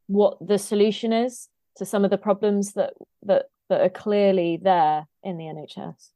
what 0.07 0.37
the 0.45 0.57
solution 0.57 1.13
is 1.13 1.47
to 1.77 1.85
some 1.85 2.03
of 2.05 2.11
the 2.11 2.17
problems 2.17 2.73
that 2.73 2.93
that 3.23 3.45
that 3.69 3.81
are 3.81 3.89
clearly 3.89 4.59
there 4.61 5.07
in 5.23 5.37
the 5.37 5.45
NHS. 5.45 6.11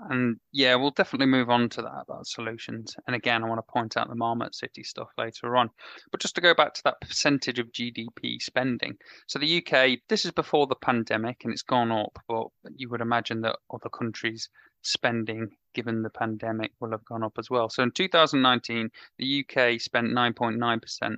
And 0.00 0.38
yeah, 0.52 0.74
we'll 0.74 0.90
definitely 0.90 1.26
move 1.26 1.50
on 1.50 1.68
to 1.70 1.82
that 1.82 2.02
about 2.02 2.26
solutions. 2.26 2.96
And 3.06 3.14
again, 3.14 3.44
I 3.44 3.48
want 3.48 3.58
to 3.58 3.72
point 3.72 3.96
out 3.96 4.08
the 4.08 4.14
Marmot 4.14 4.54
City 4.54 4.82
stuff 4.82 5.08
later 5.16 5.56
on. 5.56 5.70
But 6.10 6.20
just 6.20 6.34
to 6.34 6.40
go 6.40 6.52
back 6.54 6.74
to 6.74 6.82
that 6.84 7.00
percentage 7.00 7.58
of 7.58 7.72
GDP 7.72 8.40
spending. 8.40 8.96
So 9.26 9.38
the 9.38 9.64
UK, 9.64 10.00
this 10.08 10.24
is 10.24 10.32
before 10.32 10.66
the 10.66 10.74
pandemic 10.74 11.44
and 11.44 11.52
it's 11.52 11.62
gone 11.62 11.92
up, 11.92 12.18
but 12.28 12.48
you 12.76 12.88
would 12.90 13.00
imagine 13.00 13.40
that 13.42 13.56
other 13.72 13.88
countries' 13.88 14.48
spending, 14.82 15.56
given 15.74 16.02
the 16.02 16.10
pandemic, 16.10 16.72
will 16.80 16.90
have 16.90 17.04
gone 17.04 17.22
up 17.22 17.38
as 17.38 17.48
well. 17.48 17.68
So 17.68 17.82
in 17.82 17.92
2019, 17.92 18.90
the 19.18 19.44
UK 19.44 19.80
spent 19.80 20.08
9.9% 20.08 21.16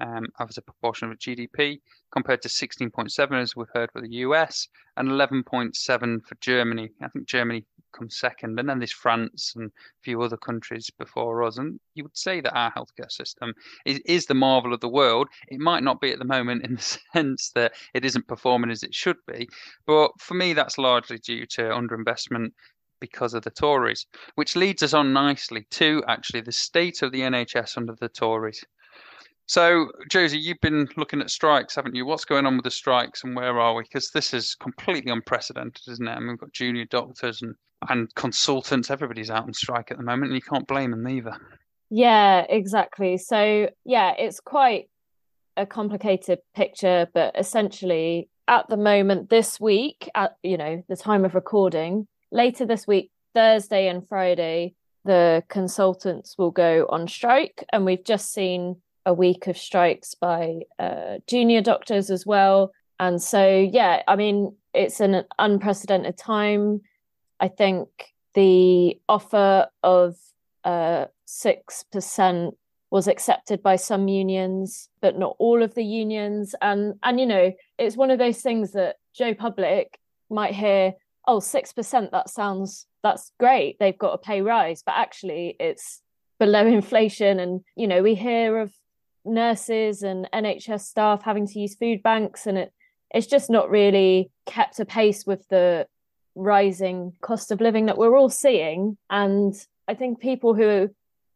um, 0.00 0.26
as 0.38 0.58
a 0.58 0.62
proportion 0.62 1.10
of 1.10 1.18
GDP, 1.18 1.80
compared 2.12 2.42
to 2.42 2.48
16.7 2.48 3.40
as 3.40 3.56
we've 3.56 3.66
heard 3.74 3.90
for 3.92 4.00
the 4.00 4.16
US, 4.16 4.68
and 4.96 5.08
11.7 5.08 6.26
for 6.26 6.34
Germany. 6.40 6.90
I 7.00 7.08
think 7.08 7.26
Germany 7.26 7.64
comes 7.92 8.16
second, 8.18 8.58
and 8.58 8.68
then 8.68 8.78
there's 8.78 8.92
France 8.92 9.54
and 9.56 9.70
a 9.70 10.02
few 10.02 10.20
other 10.22 10.36
countries 10.36 10.90
before 10.98 11.42
us. 11.42 11.58
And 11.58 11.80
you 11.94 12.04
would 12.04 12.16
say 12.16 12.40
that 12.40 12.56
our 12.56 12.72
healthcare 12.72 13.10
system 13.10 13.54
is, 13.84 14.00
is 14.04 14.26
the 14.26 14.34
marvel 14.34 14.74
of 14.74 14.80
the 14.80 14.88
world. 14.88 15.28
It 15.48 15.60
might 15.60 15.82
not 15.82 16.00
be 16.00 16.12
at 16.12 16.18
the 16.18 16.24
moment 16.24 16.64
in 16.64 16.76
the 16.76 16.98
sense 17.12 17.50
that 17.54 17.72
it 17.94 18.04
isn't 18.04 18.28
performing 18.28 18.70
as 18.70 18.82
it 18.82 18.94
should 18.94 19.18
be, 19.26 19.48
but 19.86 20.10
for 20.20 20.34
me, 20.34 20.52
that's 20.52 20.78
largely 20.78 21.18
due 21.18 21.46
to 21.46 21.62
underinvestment 21.62 22.52
because 23.00 23.34
of 23.34 23.42
the 23.42 23.50
Tories, 23.50 24.06
which 24.36 24.56
leads 24.56 24.82
us 24.82 24.94
on 24.94 25.12
nicely 25.12 25.66
to 25.70 26.02
actually 26.08 26.40
the 26.40 26.52
state 26.52 27.02
of 27.02 27.12
the 27.12 27.20
NHS 27.20 27.76
under 27.76 27.94
the 27.94 28.08
Tories. 28.08 28.64
So, 29.46 29.92
Josie, 30.10 30.38
you've 30.38 30.60
been 30.60 30.88
looking 30.96 31.20
at 31.20 31.30
strikes, 31.30 31.76
haven't 31.76 31.94
you? 31.94 32.04
What's 32.04 32.24
going 32.24 32.46
on 32.46 32.56
with 32.56 32.64
the 32.64 32.70
strikes 32.70 33.22
and 33.22 33.36
where 33.36 33.60
are 33.60 33.74
we? 33.74 33.84
Because 33.84 34.10
this 34.10 34.34
is 34.34 34.56
completely 34.56 35.12
unprecedented, 35.12 35.86
isn't 35.88 36.06
it? 36.06 36.10
I 36.10 36.18
mean, 36.18 36.30
we've 36.30 36.38
got 36.38 36.52
junior 36.52 36.84
doctors 36.86 37.42
and, 37.42 37.54
and 37.88 38.12
consultants. 38.16 38.90
Everybody's 38.90 39.30
out 39.30 39.44
on 39.44 39.54
strike 39.54 39.92
at 39.92 39.98
the 39.98 40.02
moment, 40.02 40.32
and 40.32 40.34
you 40.34 40.42
can't 40.42 40.66
blame 40.66 40.90
them 40.90 41.06
either. 41.06 41.36
Yeah, 41.90 42.44
exactly. 42.48 43.18
So, 43.18 43.70
yeah, 43.84 44.14
it's 44.18 44.40
quite 44.40 44.90
a 45.56 45.64
complicated 45.64 46.40
picture, 46.56 47.06
but 47.14 47.38
essentially, 47.38 48.28
at 48.48 48.68
the 48.68 48.76
moment, 48.76 49.30
this 49.30 49.60
week, 49.60 50.10
at 50.16 50.36
you 50.42 50.56
know 50.56 50.82
the 50.88 50.96
time 50.96 51.24
of 51.24 51.36
recording, 51.36 52.08
later 52.32 52.66
this 52.66 52.84
week, 52.86 53.12
Thursday 53.32 53.86
and 53.86 54.06
Friday, 54.08 54.74
the 55.04 55.44
consultants 55.48 56.36
will 56.36 56.50
go 56.50 56.86
on 56.90 57.06
strike, 57.06 57.64
and 57.72 57.84
we've 57.84 58.04
just 58.04 58.32
seen 58.32 58.82
a 59.06 59.14
week 59.14 59.46
of 59.46 59.56
strikes 59.56 60.14
by 60.14 60.60
uh, 60.78 61.18
junior 61.28 61.62
doctors 61.62 62.10
as 62.10 62.26
well. 62.26 62.72
And 62.98 63.22
so, 63.22 63.48
yeah, 63.48 64.02
I 64.08 64.16
mean, 64.16 64.54
it's 64.74 65.00
an 65.00 65.24
unprecedented 65.38 66.18
time. 66.18 66.80
I 67.38 67.48
think 67.48 67.88
the 68.34 69.00
offer 69.08 69.68
of 69.82 70.16
uh, 70.64 71.06
6% 71.26 72.52
was 72.90 73.08
accepted 73.08 73.62
by 73.62 73.76
some 73.76 74.08
unions, 74.08 74.88
but 75.00 75.18
not 75.18 75.36
all 75.38 75.62
of 75.62 75.74
the 75.74 75.84
unions. 75.84 76.54
And, 76.60 76.94
and, 77.02 77.20
you 77.20 77.26
know, 77.26 77.52
it's 77.78 77.96
one 77.96 78.10
of 78.10 78.18
those 78.18 78.40
things 78.40 78.72
that 78.72 78.96
Joe 79.14 79.34
Public 79.34 79.98
might 80.30 80.54
hear, 80.54 80.94
oh, 81.28 81.38
6%, 81.38 82.10
that 82.10 82.30
sounds, 82.30 82.86
that's 83.02 83.30
great. 83.38 83.78
They've 83.78 83.96
got 83.98 84.14
a 84.14 84.18
pay 84.18 84.42
rise. 84.42 84.82
But 84.84 84.96
actually, 84.96 85.56
it's 85.60 86.02
below 86.40 86.66
inflation. 86.66 87.38
And, 87.38 87.60
you 87.76 87.86
know, 87.86 88.02
we 88.02 88.14
hear 88.14 88.58
of 88.58 88.72
nurses 89.26 90.02
and 90.02 90.28
NHS 90.32 90.82
staff 90.82 91.22
having 91.22 91.46
to 91.46 91.58
use 91.58 91.74
food 91.74 92.02
banks, 92.02 92.46
and 92.46 92.58
it 92.58 92.72
it's 93.10 93.26
just 93.26 93.50
not 93.50 93.70
really 93.70 94.30
kept 94.46 94.80
a 94.80 94.84
pace 94.84 95.24
with 95.26 95.46
the 95.48 95.86
rising 96.34 97.12
cost 97.22 97.50
of 97.50 97.60
living 97.60 97.86
that 97.86 97.98
we're 97.98 98.16
all 98.16 98.28
seeing. 98.28 98.98
And 99.08 99.54
I 99.88 99.94
think 99.94 100.20
people 100.20 100.54
who 100.54 100.90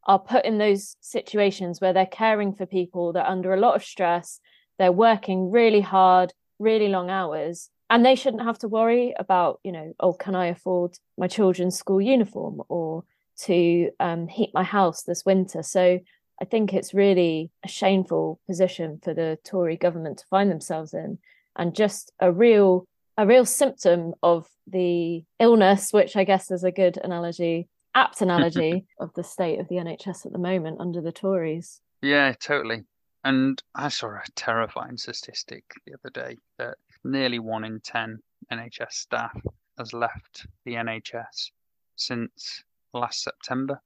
are 0.05 0.19
put 0.19 0.45
in 0.45 0.57
those 0.57 0.95
situations 1.01 1.79
where 1.79 1.93
they're 1.93 2.05
caring 2.05 2.53
for 2.53 2.65
people 2.65 3.13
that 3.13 3.25
are 3.25 3.31
under 3.31 3.53
a 3.53 3.59
lot 3.59 3.75
of 3.75 3.83
stress, 3.83 4.39
they're 4.77 4.91
working 4.91 5.51
really 5.51 5.81
hard, 5.81 6.33
really 6.59 6.87
long 6.87 7.09
hours, 7.09 7.69
and 7.89 8.05
they 8.05 8.15
shouldn't 8.15 8.43
have 8.43 8.57
to 8.59 8.67
worry 8.67 9.13
about, 9.19 9.59
you 9.63 9.71
know, 9.71 9.93
oh, 9.99 10.13
can 10.13 10.35
I 10.35 10.47
afford 10.47 10.97
my 11.17 11.27
children's 11.27 11.77
school 11.77 12.01
uniform 12.01 12.61
or 12.69 13.03
to 13.41 13.89
um, 13.99 14.27
heat 14.27 14.51
my 14.53 14.63
house 14.63 15.03
this 15.03 15.25
winter? 15.25 15.61
So 15.61 15.99
I 16.41 16.45
think 16.45 16.73
it's 16.73 16.93
really 16.93 17.51
a 17.63 17.67
shameful 17.67 18.39
position 18.47 18.99
for 19.03 19.13
the 19.13 19.37
Tory 19.43 19.77
government 19.77 20.17
to 20.17 20.25
find 20.25 20.49
themselves 20.49 20.93
in, 20.95 21.19
and 21.55 21.75
just 21.75 22.11
a 22.19 22.31
real 22.31 22.85
a 23.17 23.27
real 23.27 23.45
symptom 23.45 24.15
of 24.23 24.47
the 24.65 25.23
illness, 25.39 25.93
which 25.93 26.15
I 26.15 26.23
guess 26.23 26.49
is 26.49 26.63
a 26.63 26.71
good 26.71 26.97
analogy, 27.03 27.67
apt 27.93 28.21
analogy 28.21 28.85
of 28.99 29.13
the 29.13 29.23
state 29.23 29.59
of 29.59 29.67
the 29.67 29.75
NHS 29.75 30.25
at 30.25 30.31
the 30.31 30.39
moment 30.39 30.79
under 30.79 31.01
the 31.01 31.11
Tories. 31.11 31.81
Yeah, 32.01 32.33
totally. 32.39 32.85
And 33.23 33.61
I 33.75 33.89
saw 33.89 34.07
a 34.07 34.23
terrifying 34.35 34.97
statistic 34.97 35.63
the 35.85 35.93
other 35.93 36.09
day 36.09 36.37
that 36.57 36.77
nearly 37.03 37.37
one 37.37 37.63
in 37.63 37.81
10 37.81 38.17
NHS 38.51 38.93
staff 38.93 39.39
has 39.77 39.93
left 39.93 40.47
the 40.65 40.73
NHS 40.73 41.51
since 41.97 42.63
last 42.93 43.21
September. 43.21 43.79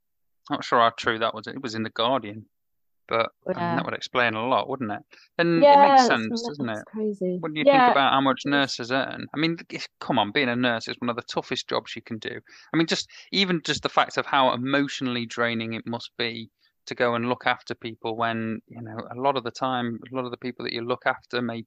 Not 0.49 0.63
sure 0.63 0.79
how 0.79 0.91
true 0.91 1.19
that 1.19 1.33
was. 1.33 1.47
It 1.47 1.61
was 1.61 1.75
in 1.75 1.83
the 1.83 1.89
Guardian, 1.89 2.45
but 3.07 3.31
yeah. 3.47 3.53
I 3.55 3.67
mean, 3.67 3.75
that 3.77 3.85
would 3.85 3.93
explain 3.93 4.33
a 4.33 4.47
lot, 4.47 4.69
wouldn't 4.69 4.91
it? 4.91 4.99
And 5.37 5.61
yeah, 5.61 5.85
it 5.85 5.91
makes 5.91 6.07
sense, 6.07 6.41
doesn't 6.47 6.69
it? 6.69 6.83
Crazy. 6.87 7.37
When 7.39 7.55
you 7.55 7.63
yeah. 7.65 7.87
think 7.87 7.95
about 7.95 8.13
how 8.13 8.21
much 8.21 8.41
nurses 8.45 8.91
earn, 8.91 9.27
I 9.33 9.37
mean, 9.37 9.57
come 9.99 10.19
on, 10.19 10.31
being 10.31 10.49
a 10.49 10.55
nurse 10.55 10.87
is 10.87 10.95
one 10.99 11.09
of 11.09 11.15
the 11.15 11.23
toughest 11.23 11.67
jobs 11.67 11.95
you 11.95 12.01
can 12.01 12.17
do. 12.19 12.39
I 12.73 12.77
mean, 12.77 12.87
just 12.87 13.09
even 13.31 13.61
just 13.63 13.83
the 13.83 13.89
fact 13.89 14.17
of 14.17 14.25
how 14.25 14.53
emotionally 14.53 15.25
draining 15.25 15.73
it 15.73 15.85
must 15.85 16.11
be 16.17 16.49
to 16.87 16.95
go 16.95 17.15
and 17.15 17.29
look 17.29 17.47
after 17.47 17.73
people 17.73 18.15
when 18.15 18.61
you 18.67 18.81
know 18.81 18.97
a 19.11 19.19
lot 19.19 19.37
of 19.37 19.43
the 19.43 19.51
time, 19.51 19.99
a 20.11 20.15
lot 20.15 20.25
of 20.25 20.31
the 20.31 20.37
people 20.37 20.63
that 20.65 20.73
you 20.73 20.81
look 20.81 21.03
after 21.05 21.41
may 21.41 21.65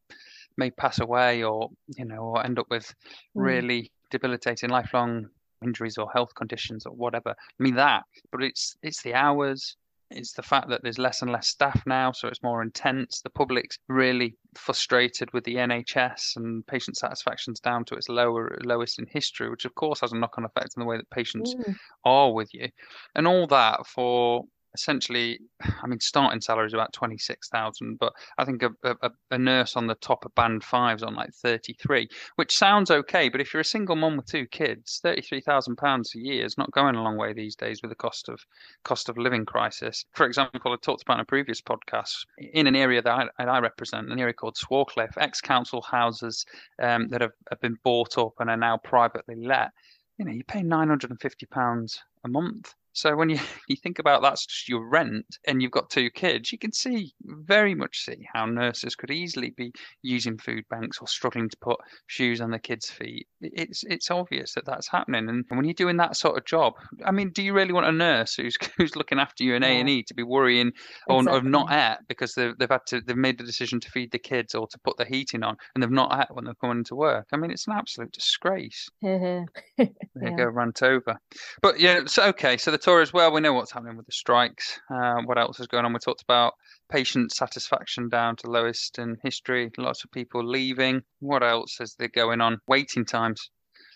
may 0.57 0.71
pass 0.71 1.01
away 1.01 1.43
or 1.43 1.71
you 1.97 2.05
know 2.05 2.19
or 2.19 2.45
end 2.45 2.59
up 2.59 2.67
with 2.71 2.87
mm. 2.87 2.93
really 3.35 3.91
debilitating 4.11 4.71
lifelong 4.71 5.29
injuries 5.63 5.99
or 5.99 6.11
health 6.13 6.35
conditions 6.35 6.87
or 6.87 6.93
whatever. 6.93 7.31
I 7.31 7.63
mean 7.63 7.75
that, 7.75 8.05
but 8.31 8.43
it's 8.43 8.77
it's 8.83 9.03
the 9.03 9.15
hours, 9.15 9.77
it's 10.11 10.33
the 10.33 10.43
fact 10.43 10.69
that 10.69 10.83
there's 10.83 10.99
less 10.99 11.23
and 11.23 11.31
less 11.31 11.49
staff 11.49 11.83
now, 11.87 12.13
so 12.13 12.29
it's 12.29 12.43
more 12.43 12.63
intense. 12.63 13.21
The 13.21 13.31
public's 13.31 13.79
really 13.89 14.37
frustrated 14.57 15.33
with 15.33 15.45
the 15.45 15.57
NHS, 15.57 16.37
and 16.37 16.67
patient 16.67 16.97
satisfaction's 16.97 17.61
down 17.61 17.85
to 17.87 17.95
its 17.95 18.09
lower 18.09 18.59
lowest 18.65 18.99
in 18.99 19.07
history, 19.07 19.51
which 19.51 19.67
of 19.67 19.75
course 19.75 20.01
has 20.01 20.13
a 20.13 20.17
knock-on 20.17 20.45
effect 20.45 20.75
on 20.77 20.81
the 20.81 20.87
way 20.87 20.97
that 20.97 21.11
patients 21.11 21.55
mm. 21.55 21.77
are 22.05 22.33
with 22.33 22.53
you, 22.55 22.69
and 23.15 23.27
all 23.27 23.47
that 23.49 23.87
for 23.87 24.45
essentially, 24.75 25.41
I 25.83 25.87
mean, 25.87 26.01
starting 26.01 26.41
salary 26.41 26.67
is 26.67 26.75
about 26.75 26.93
26,000, 26.93 27.99
but 27.99 28.13
I 28.39 28.45
think 28.45 28.63
a, 28.63 28.71
a, 28.85 29.11
a, 29.31 29.39
nurse 29.39 29.77
on 29.77 29.87
the 29.87 29.95
top 29.97 30.25
of 30.25 30.35
band 30.35 30.65
five 30.65 30.99
is 30.99 31.03
on 31.03 31.15
like 31.15 31.33
33, 31.33 32.09
which 32.37 32.57
sounds 32.57 32.91
okay. 32.91 33.29
But 33.29 33.41
if 33.41 33.53
you're 33.53 33.61
a 33.61 33.65
single 33.65 33.97
mom 33.97 34.17
with 34.17 34.27
two 34.27 34.47
kids, 34.47 35.01
33,000 35.03 35.77
pounds 35.77 36.15
a 36.15 36.19
year 36.19 36.45
is 36.45 36.59
not 36.59 36.71
going 36.73 36.95
a 36.95 37.03
long 37.03 37.17
way 37.17 37.33
these 37.33 37.57
days 37.57 37.83
with 37.83 37.91
the 37.91 37.97
cost 37.97 38.29
of 38.29 38.41
cost 38.85 39.09
of 39.09 39.19
living 39.19 39.45
crisis. 39.45 40.05
For 40.13 40.27
example, 40.27 40.73
I 40.73 40.77
talked 40.81 41.03
about 41.03 41.15
in 41.15 41.21
a 41.21 41.25
previous 41.25 41.61
podcast 41.61 42.15
in 42.39 42.67
an 42.67 42.77
area 42.77 43.03
that 43.03 43.31
I, 43.39 43.45
I 43.45 43.59
represent, 43.61 44.11
an 44.11 44.19
area 44.19 44.35
called 44.35 44.57
Swarcliffe, 44.57 45.19
ex-council 45.19 45.83
houses 45.83 46.45
um, 46.83 47.09
that 47.09 47.21
have, 47.21 47.33
have 47.51 47.61
been 47.61 47.77
bought 47.85 48.19
up 48.19 48.35
and 48.39 48.51
are 48.51 48.57
now 48.57 48.77
privately 48.79 49.37
let. 49.37 49.71
You 50.19 50.25
know, 50.25 50.33
you 50.33 50.43
pay 50.45 50.63
950 50.63 51.47
pounds 51.47 52.03
a 52.25 52.29
month 52.29 52.75
so 52.99 53.15
when 53.15 53.31
you, 53.31 53.39
you 53.69 53.77
think 53.77 54.01
about 54.01 54.23
that's 54.23 54.45
just 54.45 54.69
your 54.69 54.89
rent 54.89 55.39
and 55.47 55.63
you've 55.63 55.71
got 55.71 55.89
two 55.89 56.11
kids, 56.11 56.51
you 56.51 56.59
can 56.59 56.73
see 56.73 57.13
very 57.25 57.75
much 57.75 58.05
see 58.05 58.27
how 58.33 58.45
nurses 58.45 58.97
could 58.97 59.11
easily 59.11 59.51
be 59.51 59.73
using 60.03 60.37
food 60.37 60.65
banks 60.69 60.99
or 61.01 61.07
struggling 61.07 61.49
to 61.49 61.57
put 61.59 61.79
shoes 62.09 62.41
on 62.41 62.51
the 62.51 62.59
kids' 62.59 62.91
feet. 62.91 63.29
It's 63.41 63.85
it's 63.85 64.11
obvious 64.11 64.55
that 64.55 64.67
that's 64.67 64.89
happening. 64.89 65.29
And 65.29 65.45
when 65.49 65.65
you're 65.65 65.75
doing 65.75 65.97
that 65.99 66.17
sort 66.17 66.37
of 66.37 66.45
job, 66.45 66.75
I 67.05 67.13
mean, 67.13 67.31
do 67.31 67.43
you 67.43 67.55
really 67.55 67.73
want 67.73 67.87
a 67.87 67.93
nurse 67.93 68.35
who's 68.35 68.57
who's 68.77 68.97
looking 68.97 69.21
after 69.21 69.45
you 69.45 69.55
in 69.55 69.63
A 69.63 69.81
and 69.81 69.89
E 69.89 70.03
to 70.03 70.15
be 70.15 70.25
worrying 70.25 70.73
exactly. 71.09 71.39
or, 71.39 71.43
not 71.43 71.73
at 71.73 72.01
because 72.09 72.35
they've 72.35 72.57
they've 72.59 72.69
had 72.69 72.85
to 72.87 73.01
they've 73.01 73.17
made 73.17 73.39
the 73.39 73.45
decision 73.45 73.79
to 73.81 73.91
feed 73.91 74.11
the 74.11 74.19
kids 74.19 74.55
or 74.55 74.67
to 74.67 74.79
put 74.81 74.97
the 74.97 75.05
heating 75.05 75.43
on 75.43 75.57
and 75.75 75.83
they've 75.83 75.91
not 75.91 76.19
at 76.19 76.35
when 76.35 76.45
they're 76.45 76.55
coming 76.55 76.83
to 76.85 76.97
work? 76.97 77.29
I 77.33 77.37
mean, 77.37 77.53
it's 77.53 77.69
an 77.69 77.75
absolute 77.75 78.13
disgrace. 78.13 78.89
Mm-hmm. 79.05 79.45
yeah. 79.79 80.31
You 80.31 80.37
go, 80.37 80.47
rant 80.47 80.83
over. 80.83 81.17
But 81.63 81.79
yeah, 81.79 82.01
so 82.07 82.25
okay, 82.25 82.57
so 82.57 82.71
the 82.71 82.88
Tories, 82.89 83.13
well, 83.13 83.31
we 83.31 83.43
know 83.43 83.53
what's 83.53 83.71
happening 83.71 83.99
with 83.99 84.07
the 84.07 84.13
strikes. 84.13 84.81
Uh, 84.89 85.17
what 85.27 85.37
else 85.37 85.61
is 85.61 85.67
going 85.67 85.85
on? 85.85 85.93
We 85.93 85.99
talked 85.99 86.23
about 86.23 86.55
patient 86.91 87.33
satisfaction 87.33 88.09
down 88.09 88.37
to 88.37 88.51
lowest 88.51 88.99
in 88.99 89.19
history. 89.23 89.71
Lots 89.77 90.05
of 90.05 90.11
people 90.11 90.43
leaving. 90.43 91.03
What 91.21 91.43
else 91.43 91.83
is 91.83 91.97
there 91.99 92.09
going 92.09 92.41
on? 92.41 92.63
Waiting 92.67 93.05
times. 93.05 93.51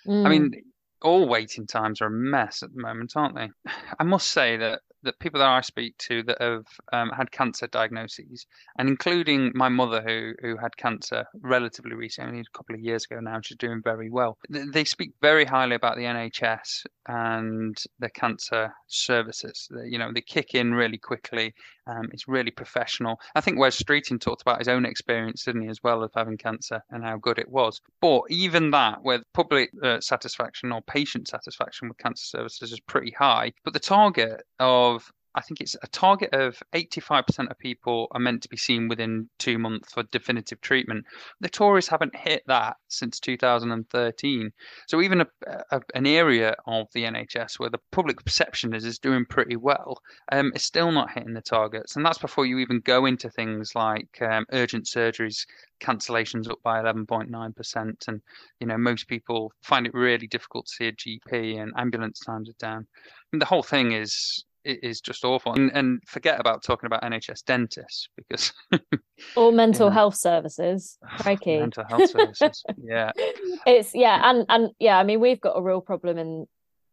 Mm. 0.06 0.26
I 0.26 0.28
mean, 0.28 0.50
mm. 0.50 0.58
all 1.00 1.26
waiting 1.26 1.66
times 1.66 2.02
are 2.02 2.08
a 2.08 2.11
mess 2.11 2.62
at 2.62 2.75
the 2.75 2.82
moment, 2.82 3.12
aren't 3.16 3.34
they? 3.34 3.49
I 3.99 4.04
must 4.04 4.28
say 4.28 4.58
that 4.58 4.82
that 5.02 5.18
people 5.18 5.40
that 5.40 5.49
I 5.49 5.61
speak 5.61 5.97
to 5.99 6.23
that 6.25 6.40
have 6.40 6.66
um, 6.92 7.11
had 7.11 7.30
cancer 7.30 7.66
diagnoses, 7.66 8.47
and 8.78 8.88
including 8.88 9.52
my 9.54 9.68
mother 9.68 10.02
who 10.02 10.32
who 10.40 10.56
had 10.56 10.76
cancer 10.76 11.25
relatively 11.40 11.94
recently, 11.94 12.40
a 12.40 12.56
couple 12.56 12.75
of 12.75 12.80
years 12.80 13.04
ago 13.04 13.21
now, 13.21 13.40
she's 13.42 13.56
doing 13.56 13.82
very 13.82 14.11
well. 14.11 14.38
They 14.49 14.85
speak 14.85 15.12
very 15.21 15.44
highly 15.44 15.75
about 15.75 15.97
the 15.97 16.04
NHS 16.04 16.85
and 17.09 17.76
the 17.99 18.11
cancer 18.11 18.73
services. 18.87 19.68
You 19.85 19.99
know, 19.99 20.11
they 20.12 20.21
kick 20.21 20.54
in 20.54 20.75
really 20.75 20.99
quickly. 20.99 21.54
Um, 21.87 22.09
it's 22.12 22.28
really 22.28 22.52
professional. 22.52 23.18
I 23.35 23.40
think 23.40 23.59
Wes 23.59 23.80
Streeting 23.80 24.21
talked 24.21 24.42
about 24.42 24.59
his 24.59 24.68
own 24.68 24.85
experience, 24.85 25.44
didn't 25.44 25.62
he, 25.62 25.68
as 25.68 25.82
well, 25.82 26.02
of 26.02 26.12
having 26.14 26.37
cancer 26.37 26.80
and 26.90 27.02
how 27.02 27.16
good 27.16 27.38
it 27.38 27.49
was. 27.49 27.80
But 28.00 28.23
even 28.30 28.71
that, 28.71 29.02
with 29.02 29.23
public 29.32 29.71
uh, 29.82 30.00
satisfaction 30.00 30.71
or 30.71 30.80
patient 30.82 31.28
satisfaction 31.28 31.88
with 31.88 31.99
cancer 31.99 32.25
services 32.25 32.73
is 32.73 32.80
pretty 32.80 33.12
high. 33.12 33.52
But 33.64 33.73
the 33.73 33.80
target 33.80 34.42
of 34.61 34.91
I 35.34 35.40
think 35.40 35.61
it's 35.61 35.76
a 35.82 35.87
target 35.87 36.34
of 36.34 36.62
85% 36.75 37.50
of 37.50 37.58
people 37.58 38.08
are 38.11 38.20
meant 38.20 38.42
to 38.42 38.50
be 38.50 38.56
seen 38.58 38.87
within 38.87 39.30
two 39.38 39.58
months 39.58 39.92
for 39.92 40.02
definitive 40.04 40.61
treatment. 40.61 41.06
The 41.40 41.49
Tories 41.49 41.88
haven't 41.88 42.14
hit 42.14 42.42
that 42.49 42.76
since 42.88 43.18
2013. 43.18 44.52
So 44.88 45.00
even 45.00 45.22
a, 45.22 45.26
a, 45.70 45.80
an 45.94 46.06
area 46.06 46.54
of 46.66 46.88
the 46.92 47.04
NHS 47.04 47.58
where 47.58 47.70
the 47.70 47.80
public 47.92 48.22
perception 48.22 48.75
is 48.75 48.84
is 48.84 48.99
doing 48.99 49.25
pretty 49.25 49.56
well, 49.56 50.02
um, 50.30 50.52
is 50.54 50.64
still 50.64 50.92
not 50.92 51.11
hitting 51.11 51.32
the 51.32 51.40
targets. 51.40 51.96
And 51.96 52.04
that's 52.04 52.18
before 52.18 52.44
you 52.44 52.58
even 52.58 52.80
go 52.80 53.06
into 53.06 53.30
things 53.30 53.75
like 53.75 54.20
um, 54.20 54.44
urgent 54.52 54.84
surgeries 54.84 55.46
cancellations 55.80 56.49
up 56.50 56.62
by 56.62 56.80
11.9% 56.80 58.08
and 58.08 58.22
you 58.61 58.66
know 58.68 58.78
most 58.78 59.08
people 59.08 59.52
find 59.62 59.84
it 59.84 59.94
really 59.94 60.28
difficult 60.28 60.64
to 60.66 60.72
see 60.72 60.87
a 60.87 60.92
gp 60.92 61.61
and 61.61 61.72
ambulance 61.76 62.20
times 62.20 62.49
are 62.49 62.52
down 62.61 62.87
the 63.32 63.44
whole 63.44 63.64
thing 63.64 63.90
is 63.90 64.44
is 64.64 65.00
just 65.00 65.25
awful. 65.25 65.52
And, 65.52 65.71
and 65.75 66.02
forget 66.07 66.40
about 66.40 66.62
talking 66.62 66.87
about 66.87 67.02
NHS 67.02 67.45
dentists 67.45 68.09
because 68.16 68.52
or 69.37 69.52
mental 69.52 69.90
health 69.90 70.16
services. 70.16 70.99
Crikey. 71.19 71.59
mental 71.59 71.85
health 71.85 72.11
services. 72.11 72.62
Yeah. 72.83 73.12
It's 73.64 73.95
yeah, 73.95 74.28
and 74.28 74.45
and 74.49 74.71
yeah, 74.81 74.99
I 74.99 75.04
mean 75.04 75.21
we've 75.21 75.40
got 75.40 75.57
a 75.57 75.62
real 75.62 75.81
problem 75.81 76.19
in 76.19 76.47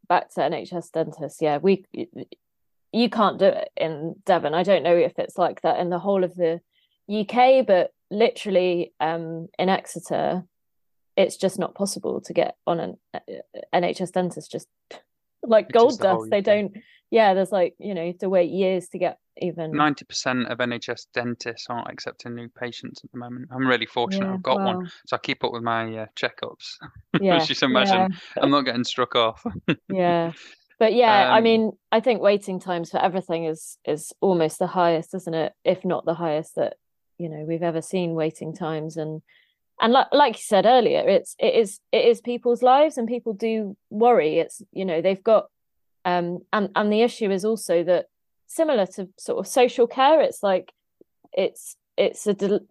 back 0.07 0.31
to 0.35 0.41
NHS 0.41 0.91
dentists. 0.91 1.41
Yeah, 1.41 1.57
we 1.57 1.85
you 2.91 3.09
can't 3.09 3.39
do 3.39 3.45
it 3.45 3.69
in 3.75 4.15
Devon. 4.25 4.53
I 4.53 4.61
don't 4.61 4.83
know 4.83 4.95
if 4.95 5.17
it's 5.17 5.37
like 5.37 5.61
that 5.61 5.79
in 5.79 5.89
the 5.89 5.97
whole 5.97 6.23
of 6.23 6.35
the 6.35 6.61
UK, 7.09 7.65
but 7.65 7.91
literally 8.11 8.93
um 8.99 9.47
in 9.57 9.69
Exeter, 9.69 10.43
it's 11.15 11.37
just 11.37 11.57
not 11.57 11.73
possible 11.73 12.21
to 12.21 12.33
get 12.33 12.55
on 12.67 12.79
an 12.79 12.97
uh, 13.15 13.19
NHS 13.73 14.11
dentist 14.11 14.51
just 14.51 14.67
like 15.43 15.71
gold 15.71 15.99
dust. 15.99 16.29
They 16.29 16.41
don't 16.41 16.73
yeah, 17.11 17.33
there's 17.33 17.51
like, 17.51 17.75
you 17.79 17.93
know, 17.93 18.01
you 18.01 18.09
have 18.09 18.19
to 18.19 18.29
wait 18.29 18.51
years 18.51 18.87
to 18.89 18.99
get 18.99 19.17
even 19.41 19.71
90% 19.71 20.51
of 20.51 20.57
NHS 20.57 21.07
dentists 21.13 21.67
aren't 21.69 21.89
accepting 21.89 22.35
new 22.35 22.49
patients 22.49 23.01
at 23.03 23.11
the 23.11 23.17
moment. 23.17 23.49
I'm 23.51 23.65
really 23.65 23.85
fortunate 23.85 24.27
yeah, 24.27 24.33
I've 24.33 24.43
got 24.43 24.57
wow. 24.57 24.77
one. 24.77 24.91
So 25.07 25.15
I 25.15 25.19
keep 25.19 25.43
up 25.43 25.51
with 25.51 25.63
my 25.63 25.97
uh, 25.97 26.05
checkups. 26.15 26.77
Yeah. 27.19 27.39
Which 27.39 27.49
you 27.49 27.67
imagine 27.67 28.11
yeah. 28.11 28.43
I'm 28.43 28.51
not 28.51 28.61
getting 28.61 28.83
struck 28.83 29.15
off. 29.15 29.43
yeah. 29.91 30.33
But 30.77 30.93
yeah, 30.93 31.29
um, 31.29 31.33
I 31.33 31.41
mean, 31.41 31.71
I 31.91 31.99
think 31.99 32.21
waiting 32.21 32.59
times 32.59 32.91
for 32.91 33.01
everything 33.01 33.45
is 33.45 33.77
is 33.83 34.13
almost 34.21 34.59
the 34.59 34.67
highest, 34.67 35.15
isn't 35.15 35.33
it? 35.33 35.53
If 35.65 35.83
not 35.83 36.05
the 36.05 36.13
highest 36.13 36.55
that, 36.55 36.75
you 37.17 37.27
know, 37.27 37.43
we've 37.47 37.63
ever 37.63 37.81
seen 37.81 38.13
waiting 38.13 38.53
times 38.53 38.95
and 38.95 39.21
and 39.81 39.91
like, 39.91 40.07
like 40.11 40.35
you 40.35 40.43
said 40.43 40.65
earlier, 40.65 40.99
it's 41.07 41.35
it 41.39 41.55
is 41.55 41.79
it 41.91 42.05
is 42.05 42.21
people's 42.21 42.61
lives 42.61 42.97
and 42.97 43.07
people 43.07 43.33
do 43.33 43.75
worry. 43.89 44.37
It's 44.39 44.61
you 44.71 44.85
know, 44.85 45.01
they've 45.01 45.23
got 45.23 45.47
um, 46.05 46.39
and 46.51 46.69
and 46.75 46.91
the 46.91 47.01
issue 47.01 47.31
is 47.31 47.45
also 47.45 47.83
that 47.83 48.05
similar 48.47 48.85
to 48.85 49.09
sort 49.17 49.39
of 49.39 49.47
social 49.47 49.87
care, 49.87 50.21
it's 50.21 50.43
like 50.43 50.71
it's 51.33 51.75
it's 51.97 52.27
a 52.27 52.61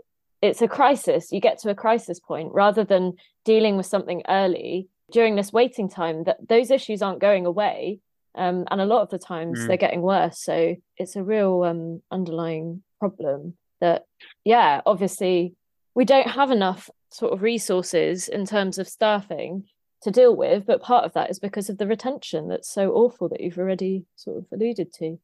it's 0.42 0.62
a 0.62 0.68
crisis. 0.68 1.32
You 1.32 1.40
get 1.40 1.58
to 1.60 1.70
a 1.70 1.74
crisis 1.74 2.20
point 2.20 2.52
rather 2.52 2.84
than 2.84 3.14
dealing 3.44 3.76
with 3.76 3.86
something 3.86 4.22
early 4.28 4.88
during 5.10 5.36
this 5.36 5.52
waiting 5.52 5.88
time. 5.88 6.24
That 6.24 6.48
those 6.48 6.70
issues 6.70 7.02
aren't 7.02 7.20
going 7.20 7.46
away, 7.46 8.00
um, 8.34 8.64
and 8.70 8.80
a 8.80 8.86
lot 8.86 9.02
of 9.02 9.10
the 9.10 9.18
times 9.18 9.58
mm. 9.58 9.66
they're 9.66 9.76
getting 9.76 10.02
worse. 10.02 10.38
So 10.38 10.76
it's 10.96 11.16
a 11.16 11.22
real 11.22 11.62
um, 11.64 12.02
underlying 12.10 12.82
problem 12.98 13.54
that, 13.80 14.04
yeah, 14.44 14.80
obviously 14.86 15.54
we 15.94 16.04
don't 16.04 16.28
have 16.28 16.50
enough 16.50 16.90
sort 17.10 17.32
of 17.32 17.42
resources 17.42 18.28
in 18.28 18.44
terms 18.44 18.78
of 18.78 18.88
staffing 18.88 19.64
to 20.02 20.10
deal 20.10 20.34
with 20.36 20.66
but 20.66 20.82
part 20.82 21.04
of 21.04 21.12
that 21.12 21.30
is 21.30 21.38
because 21.38 21.68
of 21.68 21.78
the 21.78 21.86
retention 21.86 22.48
that's 22.48 22.72
so 22.72 22.92
awful 22.92 23.28
that 23.28 23.40
you've 23.40 23.58
already 23.58 24.04
sort 24.16 24.38
of 24.38 24.46
alluded 24.52 24.92
to 24.92 25.18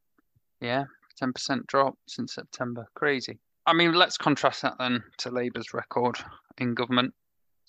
yeah 0.60 0.84
10% 1.22 1.66
drop 1.66 1.96
since 2.08 2.34
september 2.34 2.86
crazy 2.94 3.38
i 3.66 3.72
mean 3.72 3.92
let's 3.92 4.18
contrast 4.18 4.62
that 4.62 4.74
then 4.78 5.02
to 5.18 5.30
labour's 5.30 5.72
record 5.72 6.16
in 6.58 6.74
government 6.74 7.12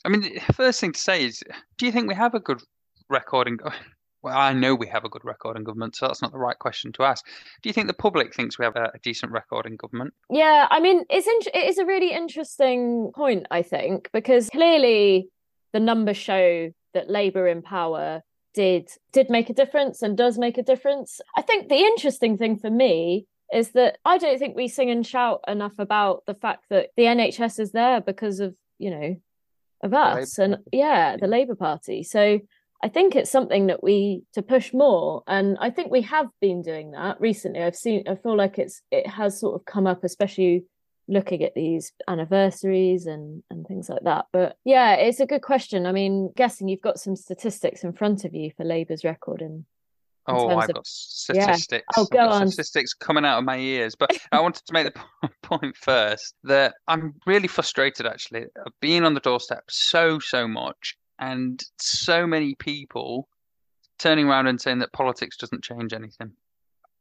i 0.03 0.09
mean 0.09 0.21
the 0.21 0.53
first 0.53 0.79
thing 0.79 0.91
to 0.91 0.99
say 0.99 1.23
is 1.23 1.43
do 1.77 1.85
you 1.85 1.91
think 1.91 2.07
we 2.07 2.15
have 2.15 2.33
a 2.33 2.39
good 2.39 2.61
record 3.09 3.47
in 3.47 3.57
well, 4.25 4.35
I 4.35 4.53
know 4.53 4.73
we 4.73 4.87
have 4.87 5.05
a 5.05 5.09
good 5.09 5.23
record 5.23 5.55
in 5.55 5.63
government, 5.63 5.95
so 5.95 6.07
that's 6.07 6.23
not 6.23 6.31
the 6.31 6.39
right 6.39 6.57
question 6.57 6.91
to 6.93 7.03
ask. 7.03 7.23
Do 7.61 7.69
you 7.69 7.73
think 7.73 7.85
the 7.85 7.93
public 7.93 8.33
thinks 8.33 8.57
we 8.57 8.65
have 8.65 8.75
a, 8.75 8.85
a 8.95 8.99
decent 9.03 9.31
record 9.31 9.67
in 9.67 9.75
government? 9.75 10.15
Yeah, 10.31 10.67
I 10.71 10.79
mean, 10.79 11.03
it's 11.11 11.27
in, 11.27 11.51
it 11.53 11.69
is 11.69 11.77
a 11.77 11.85
really 11.85 12.11
interesting 12.11 13.11
point, 13.13 13.45
I 13.51 13.61
think, 13.61 14.09
because 14.13 14.49
clearly 14.49 15.29
the 15.73 15.79
numbers 15.79 16.17
show 16.17 16.71
that 16.95 17.09
Labour 17.09 17.47
in 17.47 17.61
power 17.61 18.23
did 18.55 18.89
did 19.11 19.29
make 19.29 19.49
a 19.49 19.53
difference 19.53 20.01
and 20.01 20.17
does 20.17 20.37
make 20.39 20.57
a 20.57 20.63
difference. 20.63 21.21
I 21.35 21.43
think 21.43 21.69
the 21.69 21.75
interesting 21.75 22.37
thing 22.37 22.57
for 22.57 22.71
me 22.71 23.27
is 23.53 23.71
that 23.71 23.99
I 24.03 24.17
don't 24.17 24.39
think 24.39 24.55
we 24.55 24.67
sing 24.67 24.89
and 24.89 25.05
shout 25.05 25.41
enough 25.47 25.77
about 25.77 26.23
the 26.25 26.33
fact 26.33 26.65
that 26.71 26.89
the 26.97 27.03
NHS 27.03 27.59
is 27.59 27.71
there 27.71 28.01
because 28.01 28.39
of, 28.39 28.55
you 28.79 28.89
know, 28.89 29.15
of 29.83 29.93
us 29.93 30.39
and 30.39 30.57
yeah, 30.71 31.17
the 31.17 31.27
Labour 31.27 31.55
Party. 31.55 32.01
So 32.01 32.39
I 32.83 32.87
think 32.89 33.15
it's 33.15 33.29
something 33.29 33.67
that 33.67 33.83
we 33.83 34.23
to 34.33 34.41
push 34.41 34.73
more 34.73 35.21
and 35.27 35.57
I 35.59 35.69
think 35.69 35.91
we 35.91 36.01
have 36.03 36.27
been 36.41 36.61
doing 36.61 36.91
that 36.91 37.19
recently. 37.19 37.61
I've 37.61 37.75
seen 37.75 38.03
I 38.07 38.15
feel 38.15 38.35
like 38.35 38.57
it's 38.57 38.81
it 38.89 39.07
has 39.07 39.39
sort 39.39 39.55
of 39.55 39.65
come 39.65 39.85
up 39.85 40.03
especially 40.03 40.65
looking 41.07 41.43
at 41.43 41.53
these 41.53 41.91
anniversaries 42.07 43.05
and 43.05 43.43
and 43.51 43.67
things 43.67 43.89
like 43.89 44.03
that 44.03 44.25
but 44.33 44.57
yeah 44.65 44.93
it's 44.93 45.19
a 45.19 45.25
good 45.25 45.41
question 45.41 45.85
i 45.85 45.91
mean 45.91 46.31
guessing 46.35 46.67
you've 46.67 46.81
got 46.81 46.99
some 46.99 47.15
statistics 47.15 47.83
in 47.83 47.93
front 47.93 48.25
of 48.25 48.33
you 48.33 48.51
for 48.57 48.63
labour's 48.63 49.03
record 49.03 49.41
in, 49.41 49.63
oh 50.27 50.49
i've 50.57 50.69
of, 50.69 50.75
got 50.75 50.87
statistics 50.87 51.67
yeah. 51.71 51.79
oh 51.97 52.05
go 52.05 52.27
on 52.27 52.47
statistics 52.47 52.93
coming 52.93 53.23
out 53.23 53.37
of 53.37 53.43
my 53.43 53.57
ears 53.57 53.93
but 53.93 54.09
i 54.31 54.39
wanted 54.39 54.65
to 54.65 54.73
make 54.73 54.91
the 54.91 55.29
point 55.43 55.77
first 55.77 56.33
that 56.43 56.73
i'm 56.87 57.13
really 57.27 57.47
frustrated 57.47 58.07
actually 58.07 58.43
of 58.65 58.73
being 58.81 59.03
on 59.03 59.13
the 59.13 59.19
doorstep 59.19 59.63
so 59.69 60.17
so 60.17 60.47
much 60.47 60.97
and 61.19 61.63
so 61.77 62.25
many 62.25 62.55
people 62.55 63.27
turning 63.99 64.27
around 64.27 64.47
and 64.47 64.59
saying 64.59 64.79
that 64.79 64.91
politics 64.91 65.37
doesn't 65.37 65.63
change 65.63 65.93
anything 65.93 66.31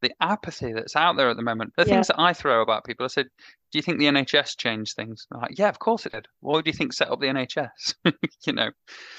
the 0.04 0.14
apathy 0.20 0.72
that's 0.72 0.96
out 0.96 1.16
there 1.16 1.30
at 1.30 1.36
the 1.36 1.42
moment. 1.42 1.72
The 1.76 1.84
yeah. 1.84 1.94
things 1.94 2.08
that 2.08 2.20
I 2.20 2.34
throw 2.34 2.60
about 2.60 2.84
people, 2.84 3.04
I 3.04 3.08
said, 3.08 3.26
"Do 3.74 3.78
you 3.78 3.82
think 3.82 3.98
the 3.98 4.06
NHS 4.06 4.56
changed 4.56 4.94
things?" 4.94 5.26
like, 5.32 5.58
"Yeah, 5.58 5.68
of 5.68 5.80
course 5.80 6.06
it 6.06 6.12
did." 6.12 6.28
Why 6.38 6.60
do 6.60 6.70
you 6.70 6.72
think 6.72 6.92
set 6.92 7.10
up 7.10 7.18
the 7.18 7.26
NHS? 7.26 7.96
you 8.46 8.52
know, 8.52 8.70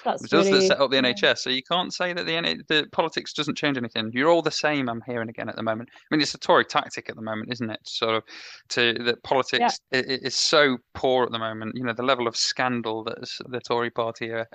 that's 0.06 0.24
it 0.24 0.32
does 0.32 0.46
really, 0.46 0.60
that 0.60 0.68
set 0.68 0.80
up 0.80 0.92
the 0.92 0.96
yeah. 0.96 1.12
NHS. 1.12 1.40
So 1.40 1.50
you 1.50 1.62
can't 1.62 1.94
say 1.94 2.14
that 2.14 2.26
the 2.26 2.64
the 2.70 2.88
politics 2.94 3.34
doesn't 3.34 3.58
change 3.58 3.76
anything. 3.76 4.12
You're 4.14 4.30
all 4.30 4.42
the 4.42 4.52
same. 4.52 4.88
I'm 4.88 5.02
hearing 5.06 5.28
again 5.28 5.50
at 5.50 5.58
the 5.58 5.64
moment. 5.64 5.90
I 5.94 6.16
mean, 6.16 6.22
it's 6.22 6.34
a 6.36 6.38
Tory 6.38 6.64
tactic 6.64 7.10
at 7.10 7.18
the 7.18 7.22
moment, 7.22 7.52
isn't 7.52 7.70
it? 7.70 7.82
Sort 7.84 8.16
of 8.16 8.24
to 8.70 8.94
that 9.04 9.24
politics 9.24 9.78
yeah. 9.92 10.00
is, 10.00 10.20
is 10.22 10.36
so 10.36 10.78
poor 10.94 11.26
at 11.26 11.34
the 11.34 11.40
moment. 11.40 11.76
You 11.76 11.84
know, 11.84 11.92
the 11.92 12.04
level 12.04 12.26
of 12.26 12.38
scandal 12.38 13.04
that 13.04 13.30
the 13.50 13.60
Tory 13.60 13.90
party 13.90 14.32
are 14.32 14.48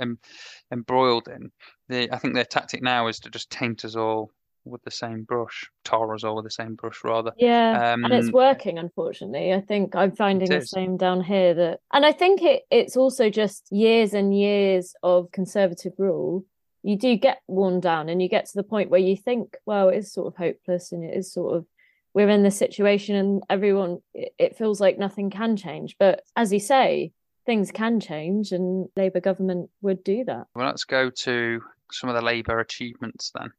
embroiled 0.72 1.28
in. 1.28 1.52
The, 1.90 2.10
I 2.10 2.16
think 2.16 2.32
their 2.32 2.46
tactic 2.46 2.82
now 2.82 3.06
is 3.08 3.20
to 3.20 3.28
just 3.28 3.50
taint 3.50 3.84
us 3.84 3.96
all 3.96 4.30
with 4.64 4.82
the 4.82 4.90
same 4.90 5.22
brush, 5.22 5.70
tar 5.84 6.14
us 6.14 6.24
all 6.24 6.36
with 6.36 6.44
the 6.44 6.50
same 6.50 6.74
brush, 6.74 7.02
rather. 7.04 7.32
Yeah, 7.36 7.92
um, 7.92 8.04
and 8.04 8.12
it's 8.12 8.32
working. 8.32 8.78
Unfortunately, 8.78 9.52
I 9.52 9.60
think 9.60 9.94
I'm 9.94 10.12
finding 10.12 10.48
the 10.48 10.66
same 10.66 10.96
down 10.96 11.22
here. 11.22 11.54
That, 11.54 11.80
and 11.92 12.04
I 12.04 12.12
think 12.12 12.42
it 12.42 12.62
it's 12.70 12.96
also 12.96 13.30
just 13.30 13.66
years 13.70 14.14
and 14.14 14.36
years 14.36 14.94
of 15.02 15.30
conservative 15.32 15.92
rule. 15.98 16.44
You 16.82 16.96
do 16.96 17.16
get 17.16 17.40
worn 17.46 17.80
down, 17.80 18.08
and 18.08 18.22
you 18.22 18.28
get 18.28 18.46
to 18.46 18.52
the 18.54 18.62
point 18.62 18.90
where 18.90 19.00
you 19.00 19.16
think, 19.16 19.56
well, 19.66 19.88
it 19.88 19.98
is 19.98 20.12
sort 20.12 20.28
of 20.28 20.36
hopeless, 20.36 20.92
and 20.92 21.04
it 21.04 21.16
is 21.16 21.32
sort 21.32 21.56
of 21.56 21.66
we're 22.12 22.28
in 22.28 22.42
this 22.42 22.58
situation, 22.58 23.16
and 23.16 23.42
everyone 23.48 23.98
it 24.14 24.56
feels 24.56 24.80
like 24.80 24.98
nothing 24.98 25.30
can 25.30 25.56
change. 25.56 25.96
But 25.98 26.22
as 26.36 26.52
you 26.52 26.60
say, 26.60 27.12
things 27.46 27.70
can 27.70 28.00
change, 28.00 28.52
and 28.52 28.88
Labour 28.96 29.20
government 29.20 29.70
would 29.82 30.04
do 30.04 30.24
that. 30.24 30.46
Well, 30.54 30.66
let's 30.66 30.84
go 30.84 31.10
to 31.10 31.60
some 31.92 32.08
of 32.08 32.16
the 32.16 32.22
Labour 32.22 32.60
achievements 32.60 33.32
then 33.34 33.50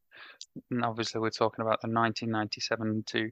obviously 0.84 1.22
we're 1.22 1.30
talking 1.30 1.62
about 1.62 1.82
the 1.82 1.88
1997 1.88 3.04
to 3.08 3.32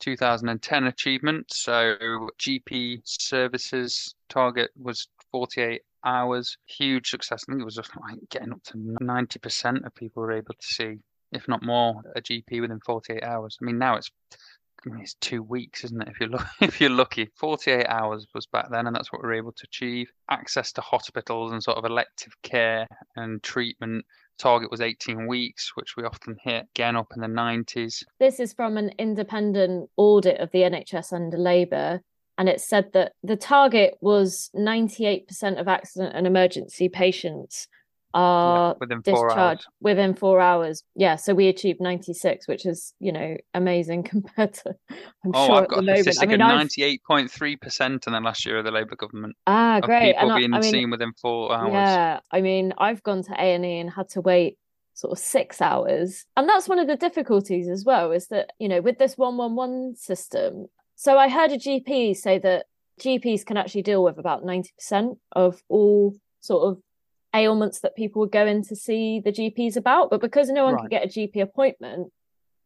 2010 0.00 0.84
achievement. 0.84 1.46
So 1.52 1.96
GP 2.38 3.00
services 3.04 4.14
target 4.28 4.70
was 4.76 5.08
48 5.32 5.82
hours, 6.04 6.56
huge 6.66 7.10
success. 7.10 7.44
I 7.46 7.52
think 7.52 7.62
it 7.62 7.64
was 7.64 7.76
just 7.76 7.90
like 8.00 8.18
getting 8.30 8.52
up 8.52 8.62
to 8.64 8.76
90% 8.76 9.86
of 9.86 9.94
people 9.94 10.22
were 10.22 10.32
able 10.32 10.54
to 10.54 10.66
see, 10.66 10.98
if 11.32 11.48
not 11.48 11.62
more, 11.62 12.02
a 12.14 12.20
GP 12.20 12.60
within 12.60 12.80
48 12.80 13.22
hours. 13.22 13.58
I 13.60 13.64
mean, 13.64 13.78
now 13.78 13.96
it's 13.96 14.10
I 14.86 14.90
mean, 14.90 15.02
it's 15.02 15.14
two 15.14 15.42
weeks, 15.42 15.82
isn't 15.84 16.02
it? 16.02 16.08
If 16.08 16.20
you're 16.20 16.38
if 16.60 16.80
you're 16.80 16.90
lucky, 16.90 17.28
48 17.34 17.86
hours 17.88 18.26
was 18.34 18.46
back 18.46 18.70
then, 18.70 18.86
and 18.86 18.94
that's 18.94 19.12
what 19.12 19.22
we 19.22 19.28
are 19.28 19.34
able 19.34 19.52
to 19.52 19.64
achieve. 19.64 20.12
Access 20.30 20.72
to 20.72 20.80
hospitals 20.80 21.52
and 21.52 21.62
sort 21.62 21.78
of 21.78 21.84
elective 21.84 22.34
care 22.42 22.86
and 23.16 23.42
treatment 23.42 24.04
target 24.38 24.70
was 24.70 24.80
18 24.80 25.26
weeks, 25.26 25.72
which 25.74 25.96
we 25.96 26.04
often 26.04 26.36
hit 26.42 26.66
again 26.74 26.96
up 26.96 27.12
in 27.14 27.20
the 27.20 27.28
90s. 27.28 28.04
This 28.18 28.40
is 28.40 28.52
from 28.52 28.76
an 28.76 28.90
independent 28.98 29.90
audit 29.96 30.40
of 30.40 30.50
the 30.52 30.60
NHS 30.60 31.12
under 31.12 31.36
Labour. 31.36 32.00
And 32.38 32.48
it 32.48 32.60
said 32.60 32.92
that 32.92 33.12
the 33.22 33.36
target 33.36 33.96
was 34.00 34.50
98% 34.54 35.58
of 35.58 35.68
accident 35.68 36.14
and 36.14 36.26
emergency 36.26 36.88
patients 36.88 37.66
are 38.16 38.70
yeah, 38.70 38.74
within 38.80 39.00
discharged 39.02 39.36
hours. 39.36 39.66
within 39.80 40.14
four 40.14 40.40
hours. 40.40 40.82
Yeah, 40.94 41.16
so 41.16 41.34
we 41.34 41.48
achieved 41.48 41.82
96, 41.82 42.48
which 42.48 42.64
is, 42.64 42.94
you 42.98 43.12
know, 43.12 43.36
amazing 43.52 44.02
compared 44.04 44.54
to, 44.54 44.74
I'm 44.90 45.32
oh, 45.34 45.46
sure 45.46 45.54
I've 45.56 45.62
at 45.64 45.68
got 45.68 45.84
the 45.84 45.92
a 45.92 45.96
moment. 45.96 46.18
I 46.22 46.26
mean, 46.26 46.40
of 46.40 46.70
98.3% 46.70 48.06
in 48.06 48.12
the 48.14 48.20
last 48.20 48.46
year 48.46 48.58
of 48.58 48.64
the 48.64 48.70
Labour 48.70 48.96
government 48.96 49.36
ah, 49.46 49.80
great. 49.80 50.14
people 50.14 50.22
And 50.22 50.32
I, 50.32 50.38
being 50.38 50.54
I 50.54 50.60
mean, 50.60 50.70
seen 50.70 50.90
within 50.90 51.12
four 51.20 51.54
hours. 51.54 51.72
yeah, 51.72 52.20
I 52.32 52.40
mean, 52.40 52.72
I've 52.78 53.02
gone 53.02 53.22
to 53.24 53.34
A&E 53.38 53.78
and 53.80 53.90
had 53.90 54.08
to 54.10 54.22
wait 54.22 54.56
sort 54.94 55.12
of 55.12 55.18
six 55.18 55.60
hours. 55.60 56.24
And 56.38 56.48
that's 56.48 56.68
one 56.68 56.78
of 56.78 56.86
the 56.86 56.96
difficulties 56.96 57.68
as 57.68 57.84
well, 57.84 58.12
is 58.12 58.28
that, 58.28 58.52
you 58.58 58.68
know, 58.68 58.80
with 58.80 58.96
this 58.96 59.18
111 59.18 59.96
system. 59.96 60.68
So 60.94 61.18
I 61.18 61.28
heard 61.28 61.52
a 61.52 61.58
GP 61.58 62.16
say 62.16 62.38
that 62.38 62.64
GPs 62.98 63.44
can 63.44 63.58
actually 63.58 63.82
deal 63.82 64.02
with 64.02 64.16
about 64.16 64.42
90% 64.42 65.18
of 65.32 65.62
all 65.68 66.14
sort 66.40 66.72
of 66.72 66.82
ailments 67.36 67.80
that 67.80 67.96
people 67.96 68.20
would 68.20 68.32
go 68.32 68.46
in 68.46 68.62
to 68.64 68.76
see 68.76 69.20
the 69.20 69.32
GPs 69.32 69.76
about. 69.76 70.10
But 70.10 70.20
because 70.20 70.48
no 70.48 70.64
one 70.64 70.74
Right. 70.74 70.80
can 70.80 70.88
get 70.88 71.04
a 71.04 71.08
GP 71.08 71.40
appointment, 71.40 72.12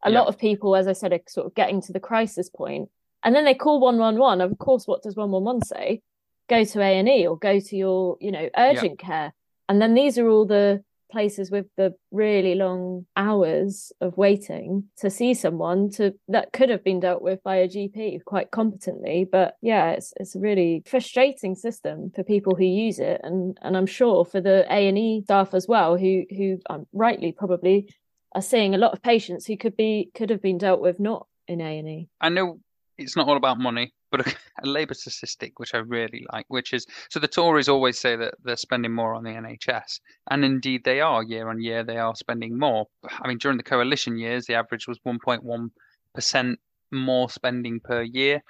a 0.02 0.10
Yeah. 0.10 0.20
lot 0.20 0.28
of 0.28 0.38
people, 0.38 0.76
as 0.76 0.86
I 0.86 0.92
said, 0.92 1.12
are 1.12 1.20
sort 1.28 1.46
of 1.46 1.54
getting 1.54 1.80
to 1.82 1.92
the 1.92 2.00
crisis 2.00 2.48
point, 2.48 2.88
and 3.22 3.34
then 3.34 3.44
they 3.44 3.54
call 3.54 3.80
one 3.80 3.98
one 3.98 4.18
one. 4.18 4.40
Of 4.40 4.56
course, 4.58 4.86
what 4.86 5.02
does 5.02 5.16
one 5.16 5.30
one 5.30 5.44
one 5.44 5.62
say? 5.62 6.02
Go 6.48 6.64
to 6.64 6.80
A 6.80 6.98
and 6.98 7.08
E 7.08 7.26
or 7.26 7.36
go 7.36 7.60
to 7.60 7.76
your, 7.76 8.16
you 8.20 8.32
know, 8.32 8.48
urgent 8.56 8.98
care. 8.98 9.32
And 9.68 9.80
then 9.80 9.94
these 9.94 10.18
are 10.18 10.28
all 10.28 10.46
the 10.46 10.82
places 11.10 11.50
with 11.50 11.66
the 11.76 11.94
really 12.10 12.54
long 12.54 13.06
hours 13.16 13.92
of 14.00 14.16
waiting 14.16 14.84
to 14.98 15.10
see 15.10 15.34
someone 15.34 15.90
to 15.90 16.14
that 16.28 16.52
could 16.52 16.68
have 16.68 16.84
been 16.84 17.00
dealt 17.00 17.22
with 17.22 17.42
by 17.42 17.56
a 17.56 17.68
GP 17.68 18.24
quite 18.24 18.50
competently. 18.50 19.28
But 19.30 19.54
yeah, 19.60 19.90
it's 19.90 20.12
it's 20.16 20.34
a 20.34 20.40
really 20.40 20.82
frustrating 20.86 21.54
system 21.54 22.10
for 22.14 22.24
people 22.24 22.54
who 22.54 22.64
use 22.64 22.98
it, 22.98 23.20
and 23.22 23.58
and 23.62 23.76
I'm 23.76 23.86
sure 23.86 24.24
for 24.24 24.40
the 24.40 24.66
A 24.70 24.88
and 24.88 24.98
E 24.98 25.22
staff 25.24 25.54
as 25.54 25.66
well, 25.66 25.96
who 25.96 26.24
who 26.30 26.58
um, 26.68 26.86
rightly 26.92 27.32
probably 27.32 27.94
are 28.34 28.42
seeing 28.42 28.74
a 28.74 28.78
lot 28.78 28.92
of 28.92 29.02
patients 29.02 29.46
who 29.46 29.56
could 29.56 29.76
be 29.76 30.10
could 30.14 30.30
have 30.30 30.42
been 30.42 30.58
dealt 30.58 30.80
with 30.80 31.00
not 31.00 31.26
in 31.48 31.60
A 31.60 31.78
and 31.78 31.88
E. 31.88 32.08
I 32.20 32.28
know 32.28 32.60
it's 33.00 33.16
not 33.16 33.28
all 33.28 33.36
about 33.36 33.58
money, 33.58 33.92
but 34.10 34.26
a, 34.26 34.34
a 34.62 34.66
Labour 34.66 34.94
statistic 34.94 35.58
which 35.58 35.74
I 35.74 35.78
really 35.78 36.26
like, 36.32 36.44
which 36.48 36.72
is 36.72 36.86
so 37.08 37.18
the 37.18 37.28
Tories 37.28 37.68
always 37.68 37.98
say 37.98 38.16
that 38.16 38.34
they're 38.44 38.56
spending 38.56 38.92
more 38.92 39.14
on 39.14 39.24
the 39.24 39.30
NHS, 39.30 40.00
and 40.30 40.44
indeed 40.44 40.84
they 40.84 41.00
are 41.00 41.22
year 41.22 41.48
on 41.48 41.62
year. 41.62 41.82
They 41.82 41.96
are 41.96 42.14
spending 42.14 42.58
more. 42.58 42.86
I 43.10 43.26
mean, 43.26 43.38
during 43.38 43.56
the 43.56 43.62
coalition 43.62 44.18
years, 44.18 44.46
the 44.46 44.54
average 44.54 44.86
was 44.86 44.98
1.1% 45.06 46.54
more 46.92 47.30
spending 47.30 47.80
per 47.80 48.02
year. 48.02 48.42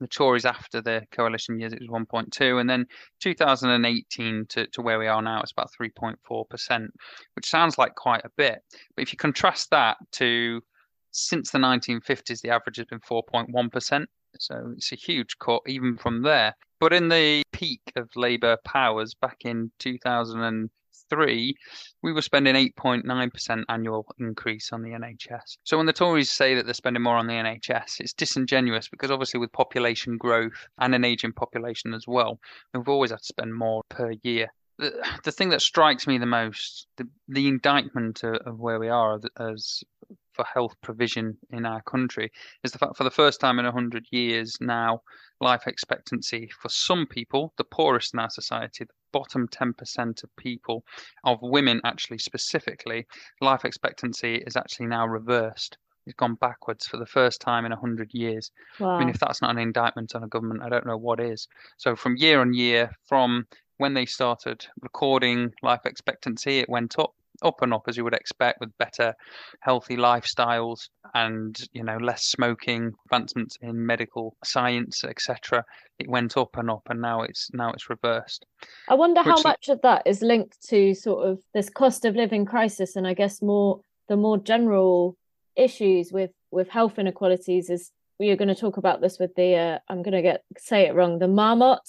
The 0.00 0.08
Tories 0.08 0.44
after 0.44 0.82
the 0.82 1.02
coalition 1.12 1.60
years, 1.60 1.72
it 1.72 1.80
was 1.80 1.88
1.2, 1.88 2.60
and 2.60 2.68
then 2.68 2.86
2018 3.20 4.46
to, 4.48 4.66
to 4.66 4.82
where 4.82 4.98
we 4.98 5.06
are 5.06 5.22
now, 5.22 5.40
it's 5.40 5.52
about 5.52 5.70
3.4%, 5.80 6.88
which 7.36 7.48
sounds 7.48 7.78
like 7.78 7.94
quite 7.94 8.24
a 8.24 8.30
bit. 8.36 8.58
But 8.96 9.02
if 9.02 9.12
you 9.12 9.16
contrast 9.16 9.70
that 9.70 9.98
to 10.12 10.60
since 11.12 11.50
the 11.50 11.58
1950s, 11.58 12.40
the 12.40 12.50
average 12.50 12.78
has 12.78 12.86
been 12.86 13.00
4.1%. 13.00 14.06
So 14.38 14.72
it's 14.76 14.92
a 14.92 14.96
huge 14.96 15.38
cut 15.38 15.60
even 15.66 15.96
from 15.96 16.22
there. 16.22 16.54
But 16.80 16.92
in 16.92 17.08
the 17.08 17.42
peak 17.52 17.92
of 17.96 18.08
Labour 18.16 18.56
powers 18.64 19.14
back 19.14 19.42
in 19.44 19.70
2003, 19.78 21.54
we 22.02 22.12
were 22.12 22.22
spending 22.22 22.54
8.9% 22.54 23.64
annual 23.68 24.06
increase 24.18 24.72
on 24.72 24.82
the 24.82 24.90
NHS. 24.90 25.58
So 25.64 25.76
when 25.76 25.86
the 25.86 25.92
Tories 25.92 26.30
say 26.30 26.54
that 26.54 26.64
they're 26.64 26.74
spending 26.74 27.02
more 27.02 27.16
on 27.16 27.26
the 27.26 27.34
NHS, 27.34 28.00
it's 28.00 28.14
disingenuous 28.14 28.88
because 28.88 29.10
obviously 29.10 29.38
with 29.38 29.52
population 29.52 30.16
growth 30.16 30.66
and 30.78 30.94
an 30.94 31.04
aging 31.04 31.34
population 31.34 31.94
as 31.94 32.06
well, 32.08 32.40
we've 32.74 32.88
always 32.88 33.10
had 33.10 33.20
to 33.20 33.24
spend 33.24 33.54
more 33.54 33.82
per 33.90 34.12
year 34.22 34.48
the, 34.78 35.32
thing 35.32 35.50
that 35.50 35.62
strikes 35.62 36.06
me 36.06 36.18
the 36.18 36.26
most, 36.26 36.86
the, 36.96 37.08
the 37.28 37.46
indictment 37.48 38.24
of, 38.24 38.34
of 38.46 38.58
where 38.58 38.80
we 38.80 38.88
are 38.88 39.20
as 39.38 39.84
for 40.32 40.44
health 40.44 40.74
provision 40.82 41.36
in 41.50 41.66
our 41.66 41.82
country, 41.82 42.30
is 42.64 42.72
the 42.72 42.78
fact 42.78 42.96
for 42.96 43.04
the 43.04 43.10
first 43.10 43.40
time 43.40 43.58
in 43.58 43.64
100 43.64 44.06
years 44.10 44.56
now, 44.60 45.00
life 45.40 45.66
expectancy 45.66 46.50
for 46.60 46.68
some 46.68 47.06
people, 47.06 47.52
the 47.58 47.64
poorest 47.64 48.14
in 48.14 48.20
our 48.20 48.30
society, 48.30 48.84
the 48.84 48.92
bottom 49.12 49.46
10% 49.48 50.24
of 50.24 50.36
people, 50.36 50.84
of 51.24 51.38
women 51.42 51.80
actually 51.84 52.18
specifically, 52.18 53.06
life 53.40 53.64
expectancy 53.64 54.36
is 54.46 54.56
actually 54.56 54.86
now 54.86 55.06
reversed. 55.06 55.78
It's 56.06 56.16
gone 56.16 56.34
backwards 56.34 56.86
for 56.86 56.96
the 56.96 57.06
first 57.06 57.40
time 57.40 57.64
in 57.64 57.70
100 57.70 58.10
years. 58.12 58.50
Wow. 58.80 58.96
I 58.96 58.98
mean, 58.98 59.08
if 59.08 59.20
that's 59.20 59.40
not 59.40 59.52
an 59.52 59.58
indictment 59.58 60.14
on 60.14 60.24
a 60.24 60.28
government, 60.28 60.62
I 60.62 60.68
don't 60.68 60.86
know 60.86 60.96
what 60.96 61.20
is. 61.20 61.46
So 61.76 61.94
from 61.94 62.16
year 62.16 62.40
on 62.40 62.52
year, 62.54 62.90
from 63.06 63.46
when 63.78 63.94
they 63.94 64.06
started 64.06 64.66
recording 64.80 65.52
life 65.62 65.82
expectancy, 65.84 66.58
it 66.58 66.68
went 66.68 66.98
up, 66.98 67.14
up 67.42 67.62
and 67.62 67.72
up 67.74 67.84
as 67.88 67.96
you 67.96 68.04
would 68.04 68.14
expect, 68.14 68.60
with 68.60 68.76
better, 68.78 69.14
healthy 69.60 69.96
lifestyles 69.96 70.88
and 71.14 71.58
you 71.72 71.82
know 71.82 71.96
less 71.96 72.24
smoking, 72.24 72.92
advancements 73.06 73.56
in 73.60 73.84
medical 73.86 74.36
science, 74.44 75.04
etc. 75.04 75.64
It 75.98 76.08
went 76.08 76.36
up 76.36 76.56
and 76.56 76.70
up, 76.70 76.82
and 76.88 77.00
now 77.00 77.22
it's 77.22 77.50
now 77.52 77.70
it's 77.72 77.90
reversed. 77.90 78.46
I 78.88 78.94
wonder 78.94 79.22
how 79.22 79.36
Which- 79.36 79.44
much 79.44 79.68
of 79.68 79.80
that 79.82 80.02
is 80.06 80.22
linked 80.22 80.62
to 80.68 80.94
sort 80.94 81.28
of 81.28 81.40
this 81.54 81.68
cost 81.68 82.04
of 82.04 82.16
living 82.16 82.44
crisis, 82.44 82.96
and 82.96 83.06
I 83.06 83.14
guess 83.14 83.42
more 83.42 83.80
the 84.08 84.16
more 84.16 84.38
general 84.38 85.16
issues 85.56 86.12
with 86.12 86.30
with 86.50 86.68
health 86.68 86.98
inequalities 86.98 87.70
is 87.70 87.90
we 88.18 88.30
are 88.30 88.36
going 88.36 88.48
to 88.48 88.54
talk 88.54 88.76
about 88.76 89.00
this 89.00 89.18
with 89.18 89.34
the 89.34 89.54
uh, 89.56 89.78
I'm 89.88 90.02
going 90.02 90.14
to 90.14 90.22
get 90.22 90.44
say 90.58 90.86
it 90.86 90.94
wrong 90.94 91.18
the 91.18 91.28
Marmot 91.28 91.80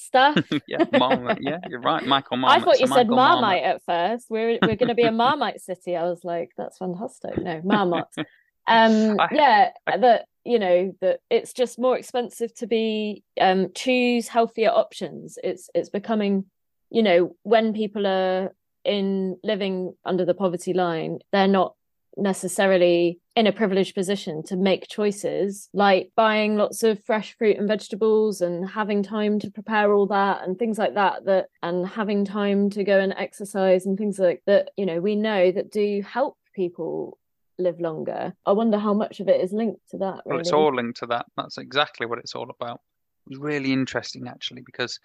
stuff. 0.00 0.36
yeah, 0.66 0.84
Marmite. 0.92 1.38
Yeah, 1.40 1.58
you're 1.68 1.80
right, 1.80 2.04
Michael 2.04 2.36
I 2.36 2.40
Marmite. 2.40 2.64
thought 2.64 2.76
So 2.76 2.80
you 2.82 2.86
said 2.88 3.08
Michael 3.08 3.16
Marmite 3.16 3.62
at 3.62 3.82
first. 3.84 4.26
We're 4.30 4.58
we're 4.62 4.76
going 4.76 4.88
to 4.88 4.94
be 4.94 5.04
a 5.04 5.12
Marmite 5.12 5.60
city. 5.60 5.96
I 5.96 6.04
was 6.04 6.24
like, 6.24 6.50
that's 6.56 6.78
fantastic. 6.78 7.38
No, 7.38 7.60
Marmot. 7.64 8.06
Um, 8.68 9.18
I- 9.18 9.28
yeah, 9.32 9.70
I- 9.86 9.96
that 9.96 10.26
you 10.44 10.58
know 10.58 10.94
that 11.00 11.20
it's 11.28 11.52
just 11.52 11.78
more 11.78 11.98
expensive 11.98 12.54
to 12.54 12.66
be 12.66 13.24
um 13.40 13.68
choose 13.74 14.28
healthier 14.28 14.70
options. 14.70 15.38
It's 15.42 15.68
it's 15.74 15.88
becoming, 15.90 16.44
you 16.90 17.02
know, 17.02 17.34
when 17.42 17.72
people 17.72 18.06
are 18.06 18.54
in 18.84 19.38
living 19.42 19.94
under 20.04 20.24
the 20.24 20.34
poverty 20.34 20.72
line, 20.72 21.18
they're 21.32 21.48
not 21.48 21.74
necessarily 22.16 23.18
in 23.36 23.46
a 23.46 23.52
privileged 23.52 23.94
position 23.94 24.42
to 24.42 24.56
make 24.56 24.88
choices 24.88 25.68
like 25.72 26.10
buying 26.16 26.56
lots 26.56 26.82
of 26.82 27.02
fresh 27.04 27.36
fruit 27.36 27.56
and 27.56 27.68
vegetables 27.68 28.40
and 28.40 28.68
having 28.68 29.02
time 29.02 29.38
to 29.38 29.50
prepare 29.50 29.92
all 29.92 30.06
that 30.06 30.42
and 30.42 30.58
things 30.58 30.78
like 30.78 30.94
that 30.94 31.24
that 31.24 31.46
and 31.62 31.86
having 31.86 32.24
time 32.24 32.68
to 32.68 32.84
go 32.84 32.98
and 32.98 33.14
exercise 33.16 33.86
and 33.86 33.96
things 33.96 34.18
like 34.18 34.42
that 34.46 34.70
you 34.76 34.84
know 34.84 35.00
we 35.00 35.14
know 35.14 35.52
that 35.52 35.70
do 35.70 36.02
help 36.02 36.36
people 36.54 37.16
live 37.58 37.80
longer 37.80 38.34
i 38.46 38.52
wonder 38.52 38.78
how 38.78 38.92
much 38.92 39.20
of 39.20 39.28
it 39.28 39.40
is 39.40 39.52
linked 39.52 39.88
to 39.88 39.98
that 39.98 40.20
Well, 40.24 40.40
it's 40.40 40.52
all 40.52 40.74
linked 40.74 40.98
to 41.00 41.06
that. 41.06 41.26
That's 41.36 41.58
exactly 41.58 42.06
what 42.06 42.18
it's 42.18 42.34
all 42.34 42.50
about. 42.50 42.80
It 43.26 43.30
was 43.30 43.38
really 43.38 43.72
interesting 43.72 44.26
actually 44.28 44.62
because 44.62 44.98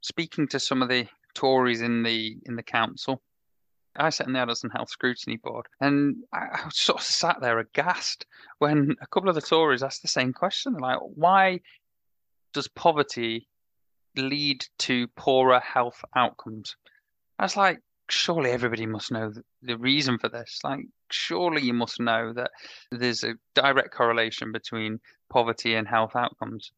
speaking 0.00 0.46
to 0.48 0.60
some 0.60 0.82
of 0.82 0.88
the 0.88 1.06
Tories 1.34 1.80
in 1.80 2.02
the 2.02 2.36
in 2.46 2.54
the 2.54 2.62
council, 2.62 3.20
I 3.96 4.10
sat 4.10 4.26
in 4.26 4.32
the 4.32 4.42
Adults 4.42 4.64
and 4.64 4.72
Health 4.72 4.90
Scrutiny 4.90 5.36
Board, 5.36 5.66
and 5.80 6.24
I, 6.32 6.46
I 6.52 6.68
sort 6.70 7.00
of 7.00 7.06
sat 7.06 7.40
there 7.40 7.58
aghast 7.58 8.26
when 8.58 8.96
a 9.00 9.06
couple 9.06 9.28
of 9.28 9.34
the 9.34 9.40
Tories 9.40 9.82
asked 9.82 10.02
the 10.02 10.08
same 10.08 10.32
question. 10.32 10.74
Like, 10.74 10.98
why 11.00 11.60
does 12.52 12.68
poverty 12.68 13.48
lead 14.16 14.64
to 14.78 15.06
poorer 15.08 15.60
health 15.60 16.04
outcomes? 16.16 16.76
I 17.38 17.44
was 17.44 17.56
like, 17.56 17.80
surely 18.08 18.50
everybody 18.50 18.86
must 18.86 19.12
know 19.12 19.32
the 19.62 19.78
reason 19.78 20.18
for 20.18 20.28
this. 20.28 20.60
Like, 20.64 20.80
surely 21.10 21.62
you 21.62 21.72
must 21.72 22.00
know 22.00 22.32
that 22.32 22.50
there's 22.90 23.24
a 23.24 23.34
direct 23.54 23.92
correlation 23.92 24.52
between 24.52 25.00
poverty 25.30 25.74
and 25.74 25.86
health 25.86 26.16
outcomes. 26.16 26.72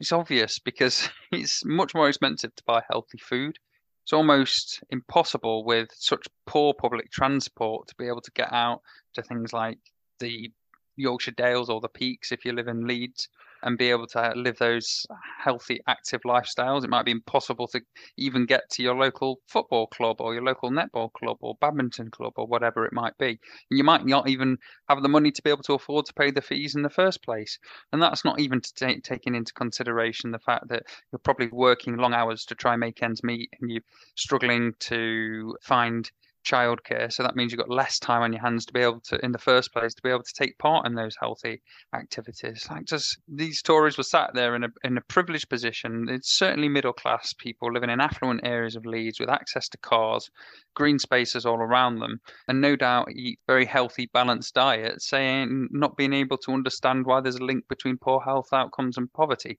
It's 0.00 0.12
obvious 0.12 0.58
because 0.58 1.08
it's 1.32 1.64
much 1.64 1.94
more 1.94 2.08
expensive 2.08 2.54
to 2.56 2.64
buy 2.64 2.82
healthy 2.90 3.18
food. 3.18 3.58
It's 4.04 4.12
almost 4.12 4.82
impossible 4.90 5.64
with 5.64 5.88
such 5.92 6.26
poor 6.46 6.74
public 6.74 7.10
transport 7.10 7.88
to 7.88 7.94
be 7.96 8.08
able 8.08 8.20
to 8.22 8.32
get 8.32 8.52
out 8.52 8.82
to 9.14 9.22
things 9.22 9.52
like 9.52 9.78
the 10.18 10.50
Yorkshire 10.96 11.32
Dales 11.32 11.70
or 11.70 11.80
the 11.80 11.88
Peaks 11.88 12.32
if 12.32 12.44
you 12.44 12.52
live 12.52 12.68
in 12.68 12.86
Leeds 12.86 13.28
and 13.62 13.78
be 13.78 13.90
able 13.90 14.06
to 14.08 14.32
live 14.34 14.58
those 14.58 15.06
healthy, 15.42 15.80
active 15.86 16.20
lifestyles. 16.26 16.84
It 16.84 16.90
might 16.90 17.04
be 17.04 17.12
impossible 17.12 17.68
to 17.68 17.80
even 18.16 18.46
get 18.46 18.68
to 18.70 18.82
your 18.82 18.94
local 18.94 19.40
football 19.46 19.86
club 19.86 20.20
or 20.20 20.34
your 20.34 20.42
local 20.42 20.70
netball 20.70 21.12
club 21.12 21.36
or 21.40 21.56
badminton 21.60 22.10
club 22.10 22.32
or 22.36 22.46
whatever 22.46 22.84
it 22.84 22.92
might 22.92 23.16
be. 23.18 23.38
And 23.70 23.78
you 23.78 23.84
might 23.84 24.04
not 24.04 24.28
even 24.28 24.58
have 24.88 25.02
the 25.02 25.08
money 25.08 25.30
to 25.30 25.42
be 25.42 25.50
able 25.50 25.62
to 25.64 25.74
afford 25.74 26.06
to 26.06 26.14
pay 26.14 26.30
the 26.30 26.42
fees 26.42 26.74
in 26.74 26.82
the 26.82 26.90
first 26.90 27.22
place. 27.22 27.58
And 27.92 28.02
that's 28.02 28.24
not 28.24 28.40
even 28.40 28.60
taking 28.76 29.34
into 29.34 29.52
consideration 29.52 30.30
the 30.30 30.38
fact 30.38 30.68
that 30.68 30.82
you're 31.10 31.18
probably 31.20 31.48
working 31.48 31.96
long 31.96 32.14
hours 32.14 32.44
to 32.46 32.54
try 32.54 32.72
and 32.72 32.80
make 32.80 33.02
ends 33.02 33.22
meet 33.22 33.50
and 33.60 33.70
you're 33.70 33.82
struggling 34.16 34.74
to 34.80 35.56
find 35.62 36.10
childcare. 36.42 37.12
So 37.12 37.22
that 37.22 37.36
means 37.36 37.52
you've 37.52 37.58
got 37.60 37.70
less 37.70 37.98
time 37.98 38.22
on 38.22 38.32
your 38.32 38.42
hands 38.42 38.66
to 38.66 38.72
be 38.72 38.80
able 38.80 39.00
to, 39.08 39.24
in 39.24 39.32
the 39.32 39.38
first 39.38 39.72
place, 39.72 39.94
to 39.94 40.02
be 40.02 40.10
able 40.10 40.22
to 40.22 40.34
take 40.34 40.58
part 40.58 40.86
in 40.86 40.94
those 40.94 41.16
healthy 41.18 41.62
activities. 41.94 42.66
Like 42.70 42.84
just 42.86 43.18
these 43.28 43.62
Tories 43.62 43.96
were 43.96 44.04
sat 44.04 44.34
there 44.34 44.54
in 44.54 44.64
a 44.64 44.68
in 44.84 44.96
a 44.98 45.02
privileged 45.02 45.48
position. 45.48 46.08
It's 46.08 46.36
certainly 46.36 46.68
middle 46.68 46.92
class 46.92 47.32
people 47.32 47.72
living 47.72 47.90
in 47.90 48.00
affluent 48.00 48.40
areas 48.44 48.76
of 48.76 48.86
Leeds 48.86 49.20
with 49.20 49.30
access 49.30 49.68
to 49.70 49.78
cars, 49.78 50.30
green 50.74 50.98
spaces 50.98 51.46
all 51.46 51.58
around 51.58 51.98
them, 51.98 52.20
and 52.48 52.60
no 52.60 52.76
doubt 52.76 53.12
eat 53.12 53.38
very 53.46 53.64
healthy, 53.64 54.10
balanced 54.12 54.54
diet, 54.54 55.02
saying 55.02 55.68
not 55.70 55.96
being 55.96 56.12
able 56.12 56.38
to 56.38 56.52
understand 56.52 57.06
why 57.06 57.20
there's 57.20 57.36
a 57.36 57.44
link 57.44 57.66
between 57.68 57.98
poor 57.98 58.20
health 58.20 58.52
outcomes 58.52 58.96
and 58.96 59.12
poverty. 59.12 59.58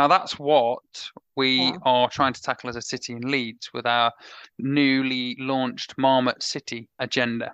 Now, 0.00 0.08
that's 0.08 0.38
what 0.38 1.10
we 1.36 1.56
yeah. 1.56 1.76
are 1.82 2.08
trying 2.08 2.32
to 2.32 2.40
tackle 2.40 2.70
as 2.70 2.76
a 2.76 2.80
city 2.80 3.12
in 3.12 3.20
Leeds 3.20 3.68
with 3.74 3.84
our 3.84 4.10
newly 4.58 5.36
launched 5.38 5.92
Marmot 5.98 6.42
City 6.42 6.88
agenda. 6.98 7.52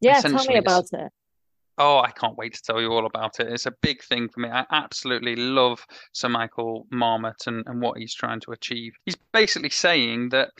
Yeah, 0.00 0.20
tell 0.20 0.44
me 0.44 0.58
about 0.58 0.84
it. 0.92 1.10
Oh, 1.76 1.98
I 1.98 2.12
can't 2.12 2.38
wait 2.38 2.54
to 2.54 2.62
tell 2.62 2.80
you 2.80 2.92
all 2.92 3.06
about 3.06 3.40
it. 3.40 3.48
It's 3.48 3.66
a 3.66 3.72
big 3.72 4.04
thing 4.04 4.28
for 4.28 4.38
me. 4.38 4.50
I 4.50 4.64
absolutely 4.70 5.34
love 5.34 5.84
Sir 6.12 6.28
Michael 6.28 6.86
Marmot 6.92 7.48
and, 7.48 7.64
and 7.66 7.82
what 7.82 7.98
he's 7.98 8.14
trying 8.14 8.38
to 8.42 8.52
achieve. 8.52 8.92
He's 9.04 9.16
basically 9.32 9.70
saying 9.70 10.28
that 10.28 10.52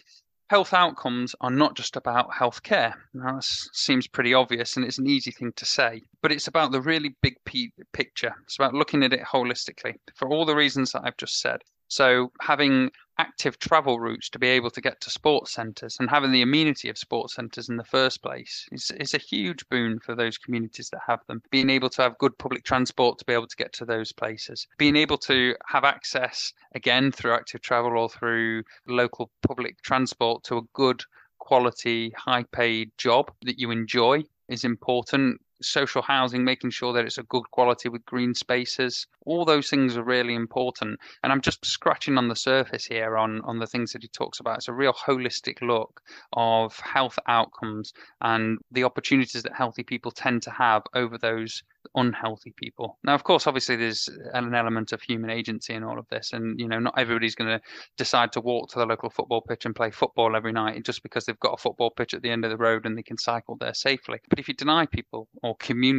health 0.48 0.72
outcomes 0.74 1.34
are 1.40 1.50
not 1.50 1.74
just 1.74 1.96
about 1.96 2.30
healthcare. 2.30 2.94
Now, 3.12 3.36
that 3.36 3.44
seems 3.44 4.06
pretty 4.06 4.34
obvious 4.34 4.76
and 4.76 4.84
it's 4.84 4.98
an 4.98 5.06
easy 5.06 5.30
thing 5.30 5.52
to 5.56 5.64
say, 5.64 6.02
but 6.22 6.32
it's 6.32 6.48
about 6.48 6.72
the 6.72 6.80
really 6.80 7.16
big 7.22 7.36
p- 7.44 7.72
picture. 7.92 8.34
It's 8.44 8.56
about 8.56 8.74
looking 8.74 9.02
at 9.02 9.12
it 9.12 9.20
holistically 9.22 9.94
for 10.14 10.28
all 10.28 10.44
the 10.44 10.56
reasons 10.56 10.92
that 10.92 11.02
I've 11.04 11.16
just 11.16 11.40
said. 11.40 11.62
So, 11.88 12.32
having 12.40 12.90
active 13.18 13.58
travel 13.58 14.00
routes 14.00 14.28
to 14.30 14.38
be 14.38 14.48
able 14.48 14.70
to 14.70 14.80
get 14.80 15.00
to 15.00 15.10
sports 15.10 15.52
centres 15.52 15.98
and 16.00 16.10
having 16.10 16.32
the 16.32 16.42
amenity 16.42 16.88
of 16.88 16.98
sports 16.98 17.34
centres 17.34 17.68
in 17.68 17.76
the 17.76 17.84
first 17.84 18.22
place 18.22 18.66
is, 18.72 18.90
is 18.98 19.14
a 19.14 19.18
huge 19.18 19.68
boon 19.68 20.00
for 20.00 20.14
those 20.14 20.38
communities 20.38 20.90
that 20.90 21.00
have 21.06 21.20
them. 21.28 21.42
Being 21.50 21.70
able 21.70 21.90
to 21.90 22.02
have 22.02 22.18
good 22.18 22.36
public 22.38 22.64
transport 22.64 23.18
to 23.18 23.24
be 23.24 23.32
able 23.32 23.46
to 23.46 23.56
get 23.56 23.72
to 23.74 23.84
those 23.84 24.12
places, 24.12 24.66
being 24.78 24.96
able 24.96 25.18
to 25.18 25.54
have 25.66 25.84
access 25.84 26.52
again 26.74 27.12
through 27.12 27.34
active 27.34 27.60
travel 27.60 27.96
or 27.98 28.08
through 28.08 28.64
local 28.88 29.30
public 29.46 29.80
transport 29.82 30.42
to 30.44 30.58
a 30.58 30.62
good 30.72 31.02
quality, 31.38 32.12
high 32.16 32.44
paid 32.52 32.90
job 32.96 33.30
that 33.42 33.58
you 33.58 33.70
enjoy 33.70 34.22
is 34.48 34.64
important 34.64 35.40
social 35.62 36.02
housing, 36.02 36.44
making 36.44 36.70
sure 36.70 36.92
that 36.92 37.04
it's 37.04 37.18
a 37.18 37.22
good 37.24 37.50
quality 37.50 37.88
with 37.88 38.04
green 38.04 38.34
spaces. 38.34 39.06
All 39.26 39.44
those 39.44 39.68
things 39.68 39.96
are 39.96 40.04
really 40.04 40.34
important. 40.34 40.98
And 41.22 41.32
I'm 41.32 41.40
just 41.40 41.64
scratching 41.64 42.18
on 42.18 42.28
the 42.28 42.36
surface 42.36 42.84
here 42.84 43.16
on, 43.16 43.40
on 43.42 43.58
the 43.58 43.66
things 43.66 43.92
that 43.92 44.02
he 44.02 44.08
talks 44.08 44.40
about. 44.40 44.58
It's 44.58 44.68
a 44.68 44.72
real 44.72 44.92
holistic 44.92 45.60
look 45.62 46.00
of 46.32 46.78
health 46.80 47.18
outcomes 47.26 47.92
and 48.20 48.58
the 48.70 48.84
opportunities 48.84 49.42
that 49.42 49.56
healthy 49.56 49.82
people 49.82 50.10
tend 50.10 50.42
to 50.42 50.50
have 50.50 50.82
over 50.94 51.18
those 51.18 51.62
unhealthy 51.94 52.52
people. 52.56 52.98
Now, 53.04 53.14
of 53.14 53.24
course, 53.24 53.46
obviously 53.46 53.76
there's 53.76 54.08
an 54.32 54.54
element 54.54 54.92
of 54.92 55.02
human 55.02 55.30
agency 55.30 55.74
in 55.74 55.84
all 55.84 55.98
of 55.98 56.08
this, 56.08 56.32
and 56.32 56.58
you 56.58 56.68
know, 56.68 56.78
not 56.78 56.94
everybody's 56.98 57.34
going 57.34 57.50
to 57.50 57.60
decide 57.96 58.32
to 58.32 58.40
walk 58.40 58.70
to 58.70 58.78
the 58.78 58.86
local 58.86 59.10
football 59.10 59.42
pitch 59.42 59.64
and 59.64 59.74
play 59.74 59.90
football 59.90 60.36
every 60.36 60.52
night 60.52 60.82
just 60.84 61.02
because 61.02 61.24
they've 61.24 61.40
got 61.40 61.54
a 61.54 61.62
football 61.62 61.90
pitch 61.90 62.14
at 62.14 62.22
the 62.22 62.30
end 62.30 62.44
of 62.44 62.50
the 62.50 62.56
road 62.56 62.86
and 62.86 62.96
they 62.96 63.02
can 63.02 63.18
cycle 63.18 63.56
there 63.56 63.74
safely. 63.74 64.18
But 64.28 64.38
if 64.38 64.48
you 64.48 64.54
deny 64.54 64.86
people 64.86 65.28
or 65.42 65.56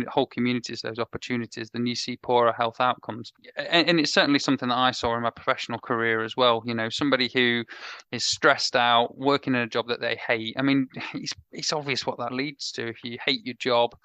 whole 0.07 0.25
communities 0.25 0.81
those 0.81 0.99
opportunities, 0.99 1.69
then 1.71 1.85
you 1.85 1.95
see 1.95 2.17
poorer 2.17 2.53
health 2.53 2.79
outcomes. 2.79 3.33
And, 3.57 3.89
and 3.89 3.99
it's 3.99 4.13
certainly 4.13 4.39
something 4.39 4.69
that 4.69 4.77
I 4.77 4.91
saw 4.91 5.15
in 5.15 5.23
my 5.23 5.29
professional 5.29 5.79
career 5.79 6.23
as 6.23 6.35
well. 6.35 6.63
You 6.65 6.73
know, 6.73 6.89
somebody 6.89 7.29
who 7.33 7.63
is 8.11 8.25
stressed 8.25 8.75
out, 8.75 9.17
working 9.17 9.55
in 9.55 9.61
a 9.61 9.67
job 9.67 9.87
that 9.87 10.01
they 10.01 10.15
hate. 10.27 10.55
I 10.57 10.61
mean, 10.61 10.87
it's 11.13 11.33
it's 11.51 11.73
obvious 11.73 12.05
what 12.05 12.19
that 12.19 12.33
leads 12.33 12.71
to. 12.73 12.87
If 12.87 13.03
you 13.03 13.17
hate 13.25 13.45
your 13.45 13.55
job, 13.55 13.95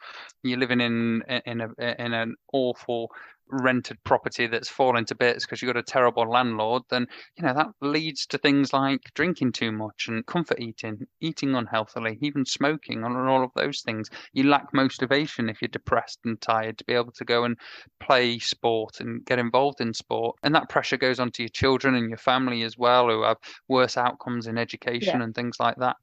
you're 0.42 0.58
living 0.58 0.80
in 0.80 1.22
in 1.46 1.60
a 1.60 1.68
in 1.78 2.12
an 2.14 2.36
awful 2.52 3.10
rented 3.50 4.02
property 4.04 4.46
that's 4.46 4.68
fallen 4.68 5.04
to 5.06 5.14
bits 5.14 5.44
because 5.44 5.60
you've 5.60 5.72
got 5.72 5.78
a 5.78 5.82
terrible 5.82 6.28
landlord, 6.28 6.82
then 6.90 7.06
you 7.36 7.44
know 7.44 7.54
that 7.54 7.68
leads 7.80 8.26
to 8.26 8.38
things 8.38 8.72
like 8.72 9.00
drinking 9.14 9.52
too 9.52 9.72
much 9.72 10.06
and 10.08 10.24
comfort 10.26 10.60
eating, 10.60 11.06
eating 11.20 11.54
unhealthily, 11.54 12.18
even 12.20 12.44
smoking, 12.44 13.04
and 13.04 13.16
all 13.16 13.44
of 13.44 13.50
those 13.54 13.80
things. 13.80 14.10
You 14.32 14.44
lack 14.44 14.72
motivation 14.72 15.48
if 15.48 15.60
you're 15.60 15.68
depressed 15.68 16.20
and 16.24 16.40
tired 16.40 16.78
to 16.78 16.84
be 16.84 16.94
able 16.94 17.12
to 17.12 17.24
go 17.24 17.44
and 17.44 17.56
play 18.00 18.38
sport 18.38 19.00
and 19.00 19.24
get 19.24 19.38
involved 19.38 19.80
in 19.80 19.92
sport, 19.92 20.36
and 20.42 20.54
that 20.54 20.68
pressure 20.68 20.96
goes 20.96 21.20
onto 21.20 21.42
your 21.42 21.50
children 21.50 21.94
and 21.94 22.08
your 22.08 22.18
family 22.18 22.62
as 22.62 22.78
well, 22.78 23.08
who 23.08 23.22
have 23.22 23.38
worse 23.68 23.96
outcomes 23.96 24.46
in 24.46 24.58
education 24.58 25.18
yeah. 25.18 25.24
and 25.24 25.34
things 25.34 25.56
like 25.60 25.76
that. 25.76 25.96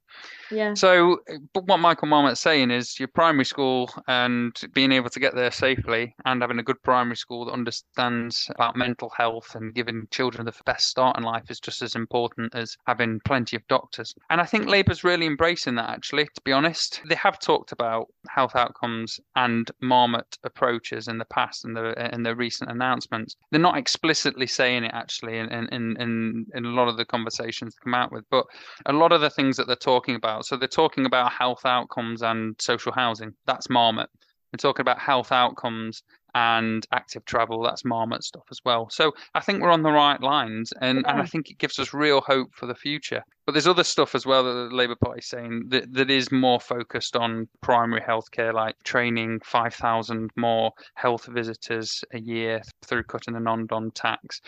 Yeah. 0.51 0.73
So, 0.73 1.19
but 1.53 1.65
what 1.65 1.79
Michael 1.79 2.07
Marmot's 2.07 2.39
saying 2.39 2.71
is 2.71 2.99
your 2.99 3.10
primary 3.10 3.45
school 3.45 3.89
and 4.07 4.57
being 4.73 4.91
able 4.91 5.10
to 5.10 5.19
get 5.19 5.36
there 5.36 5.51
safely 5.51 6.15
and 6.25 6.41
having 6.41 6.60
a 6.60 6.63
good 6.63 6.81
primary 6.83 7.17
school 7.17 7.37
that 7.45 7.54
understands 7.54 8.50
about 8.56 8.76
mental 8.76 9.10
health 9.15 9.56
and 9.56 9.73
giving 9.73 10.08
children 10.12 10.45
the 10.45 10.54
best 10.65 10.88
start 10.88 11.17
in 11.17 11.23
life 11.23 11.50
is 11.50 11.60
just 11.60 11.82
as 11.82 11.95
important 11.95 12.54
as 12.56 12.78
having 12.86 13.19
plenty 13.26 13.56
of 13.56 13.67
doctors. 13.67 14.13
And 14.30 14.41
I 14.41 14.45
think 14.45 14.67
Labour's 14.67 15.04
really 15.04 15.26
embracing 15.26 15.76
that, 15.76 15.89
actually, 15.89 16.26
to 16.26 16.41
be 16.43 16.52
honest. 16.52 17.02
They 17.08 17.15
have 17.15 17.39
talked 17.39 17.71
about 17.71 18.08
health 18.30 18.56
outcomes 18.56 19.19
and 19.36 19.69
Marmot 19.82 20.38
approaches 20.43 21.08
in 21.08 21.17
the 21.17 21.26
past 21.26 21.65
and 21.65 21.76
the 21.76 22.13
in 22.13 22.23
the 22.23 22.36
recent 22.36 22.71
announcements. 22.71 23.36
They're 23.52 23.60
not 23.60 23.78
explicitly 23.78 24.47
saying 24.47 24.84
it, 24.84 24.91
actually, 24.93 25.38
in, 25.38 25.50
in, 25.50 25.97
in, 26.00 26.45
in 26.54 26.65
a 26.65 26.69
lot 26.69 26.88
of 26.88 26.97
the 26.97 27.06
conversations 27.06 27.73
they 27.73 27.84
come 27.84 27.95
out 27.95 28.12
with, 28.12 28.26
but 28.30 28.45
a 28.86 28.93
lot 28.93 29.12
of 29.12 29.21
the 29.21 29.30
things 29.30 29.58
that 29.58 29.67
they're 29.67 29.76
talking 29.76 30.15
about. 30.15 30.45
So 30.45 30.58
they're 30.58 30.67
talking 30.67 31.06
about 31.06 31.32
health 31.32 31.65
outcomes 31.65 32.21
and 32.21 32.56
social 32.60 32.91
housing. 32.91 33.34
That's 33.45 33.69
Marmot. 33.69 34.10
They're 34.52 34.58
talking 34.58 34.82
about 34.82 35.00
health 35.00 35.32
outcomes 35.32 36.04
and 36.38 36.86
active 36.91 37.26
travel. 37.26 37.63
That's 37.63 37.84
Marmot 37.84 38.23
stuff 38.23 38.43
as 38.52 38.60
well. 38.63 38.89
So 38.91 39.13
I 39.34 39.39
think 39.39 39.62
we're 39.62 39.71
on 39.71 39.82
the 39.82 39.91
right 39.91 40.21
lines, 40.21 40.71
and, 40.82 41.00
yeah. 41.00 41.12
and 41.12 41.21
I 41.21 41.26
think 41.26 41.50
it 41.50 41.58
gives 41.58 41.80
us 41.80 41.93
real 41.93 42.21
hope 42.21 42.54
for 42.54 42.67
the 42.67 42.76
future. 42.76 43.23
But 43.47 43.53
there's 43.53 43.65
other 43.65 43.86
stuff 43.86 44.13
as 44.13 44.25
well 44.25 44.43
that 44.43 44.69
the 44.69 44.75
Labour 44.75 44.97
Party 44.97 45.19
is 45.19 45.29
saying 45.29 45.69
that, 45.69 45.93
that 45.93 46.12
is 46.12 46.33
more 46.33 46.60
focused 46.60 47.15
on 47.15 47.47
primary 47.62 48.01
healthcare, 48.01 48.53
like 48.53 48.75
training 48.83 49.39
5,000 49.45 50.29
more 50.36 50.73
health 50.95 51.27
visitors 51.27 52.03
a 52.12 52.19
year 52.19 52.62
through 52.86 53.03
cutting 53.03 53.36
the 53.36 53.39
non-dom 53.39 53.91
tax, 53.91 54.41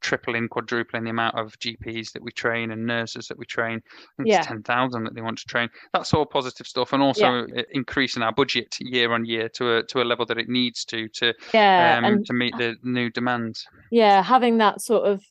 tripling, 0.00 0.46
quadrupling 0.46 1.02
the 1.02 1.10
amount 1.10 1.36
of 1.36 1.58
GPs 1.58 2.12
that 2.12 2.22
we 2.22 2.30
train 2.30 2.70
and 2.70 2.86
nurses 2.86 3.26
that 3.26 3.36
we 3.36 3.44
train. 3.44 3.82
yeah. 4.24 4.42
10,000 4.42 5.02
that 5.02 5.16
they 5.16 5.20
want 5.20 5.38
to 5.38 5.46
train. 5.46 5.68
That's 5.92 6.14
all 6.14 6.24
positive 6.24 6.68
stuff, 6.68 6.92
and 6.92 7.02
also 7.02 7.46
yeah. 7.46 7.62
increasing 7.72 8.22
our 8.22 8.32
budget 8.32 8.76
year 8.78 9.12
on 9.12 9.24
year 9.24 9.48
to 9.48 9.78
a 9.78 9.82
to 9.86 10.00
a 10.00 10.04
level 10.04 10.26
that 10.26 10.38
it 10.38 10.48
needs 10.48 10.84
to 10.84 11.08
to 11.08 11.34
yeah, 11.52 11.98
um, 11.98 12.04
and, 12.04 12.26
to 12.26 12.32
meet 12.32 12.56
the 12.56 12.76
new 12.84 13.10
demands. 13.10 13.66
Yeah, 13.90 14.22
having 14.22 14.58
that 14.58 14.80
sort 14.80 15.08
of 15.08 15.24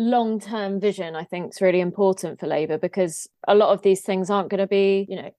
long 0.00 0.40
term 0.40 0.80
vision 0.80 1.14
i 1.14 1.24
think 1.24 1.52
is 1.52 1.60
really 1.60 1.80
important 1.80 2.40
for 2.40 2.46
labour 2.46 2.78
because 2.78 3.28
a 3.46 3.54
lot 3.54 3.70
of 3.70 3.82
these 3.82 4.00
things 4.00 4.30
aren't 4.30 4.48
going 4.48 4.60
to 4.60 4.66
be 4.66 5.06
you 5.08 5.16
know 5.16 5.30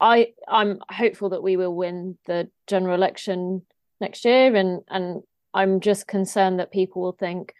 i 0.00 0.32
i'm 0.48 0.78
hopeful 0.90 1.28
that 1.28 1.42
we 1.42 1.56
will 1.56 1.74
win 1.74 2.16
the 2.26 2.48
general 2.66 2.94
election 2.94 3.62
next 4.00 4.24
year 4.24 4.54
and 4.54 4.80
and 4.88 5.22
i'm 5.52 5.80
just 5.80 6.06
concerned 6.06 6.58
that 6.58 6.72
people 6.72 7.02
will 7.02 7.12
think 7.12 7.52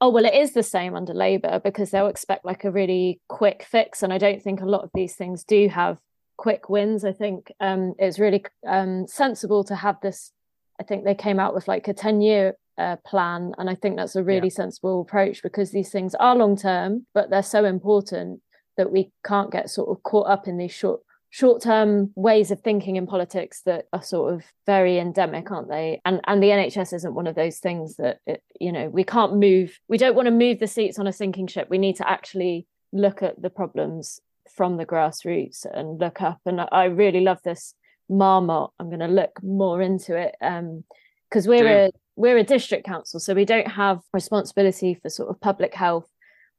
oh 0.00 0.10
well 0.10 0.24
it 0.24 0.34
is 0.34 0.52
the 0.52 0.62
same 0.62 0.96
under 0.96 1.14
labour 1.14 1.60
because 1.62 1.90
they'll 1.90 2.06
expect 2.08 2.44
like 2.44 2.64
a 2.64 2.70
really 2.70 3.20
quick 3.28 3.62
fix 3.62 4.02
and 4.02 4.12
i 4.12 4.18
don't 4.18 4.42
think 4.42 4.60
a 4.60 4.66
lot 4.66 4.82
of 4.82 4.90
these 4.92 5.14
things 5.14 5.44
do 5.44 5.68
have 5.68 5.98
quick 6.40 6.70
wins. 6.70 7.04
I 7.04 7.12
think 7.12 7.52
um, 7.60 7.92
it's 7.98 8.18
really 8.18 8.42
um, 8.66 9.06
sensible 9.06 9.62
to 9.64 9.74
have 9.74 10.00
this 10.00 10.32
i 10.80 10.82
think 10.82 11.04
they 11.04 11.14
came 11.14 11.38
out 11.38 11.54
with 11.54 11.68
like 11.68 11.86
a 11.86 11.92
10 11.92 12.22
year 12.22 12.54
uh, 12.80 12.96
plan. 13.04 13.52
And 13.58 13.68
I 13.68 13.74
think 13.74 13.96
that's 13.96 14.16
a 14.16 14.22
really 14.22 14.48
yeah. 14.48 14.54
sensible 14.54 15.02
approach 15.02 15.42
because 15.42 15.70
these 15.70 15.90
things 15.90 16.14
are 16.14 16.34
long 16.34 16.56
term, 16.56 17.06
but 17.14 17.30
they're 17.30 17.42
so 17.42 17.64
important 17.64 18.40
that 18.76 18.90
we 18.90 19.12
can't 19.24 19.52
get 19.52 19.68
sort 19.68 19.90
of 19.90 20.02
caught 20.02 20.28
up 20.28 20.48
in 20.48 20.56
these 20.56 20.72
short 20.72 21.00
short 21.32 21.62
term 21.62 22.10
ways 22.16 22.50
of 22.50 22.60
thinking 22.60 22.96
in 22.96 23.06
politics 23.06 23.62
that 23.64 23.84
are 23.92 24.02
sort 24.02 24.34
of 24.34 24.42
very 24.66 24.98
endemic 24.98 25.48
aren't 25.50 25.68
they 25.68 26.00
and 26.04 26.20
and 26.26 26.42
the 26.42 26.48
NHS 26.48 26.92
isn't 26.92 27.14
one 27.14 27.28
of 27.28 27.36
those 27.36 27.58
things 27.58 27.96
that 27.96 28.18
it, 28.26 28.42
you 28.58 28.72
know 28.72 28.88
we 28.88 29.04
can't 29.04 29.36
move 29.36 29.78
we 29.88 29.96
don't 29.96 30.16
want 30.16 30.26
to 30.26 30.32
move 30.32 30.58
the 30.58 30.66
seats 30.66 30.98
on 30.98 31.06
a 31.06 31.12
sinking 31.12 31.46
ship 31.46 31.68
we 31.70 31.78
need 31.78 31.94
to 31.96 32.08
actually 32.08 32.66
look 32.92 33.22
at 33.22 33.40
the 33.40 33.50
problems 33.50 34.20
from 34.56 34.76
the 34.76 34.86
grassroots 34.86 35.64
and 35.72 36.00
look 36.00 36.20
up 36.20 36.40
and 36.46 36.60
I 36.72 36.84
really 36.86 37.20
love 37.20 37.38
this 37.44 37.74
marmot 38.08 38.70
I'm 38.80 38.88
going 38.88 38.98
to 38.98 39.06
look 39.06 39.40
more 39.40 39.80
into 39.80 40.16
it 40.16 40.34
um 40.40 40.82
because 41.30 41.46
we're 41.46 41.86
a 41.86 41.90
we're 42.16 42.38
a 42.38 42.44
district 42.44 42.84
council, 42.84 43.20
so 43.20 43.34
we 43.34 43.44
don't 43.44 43.68
have 43.68 44.00
responsibility 44.12 44.94
for 44.94 45.08
sort 45.08 45.30
of 45.30 45.40
public 45.40 45.74
health 45.74 46.08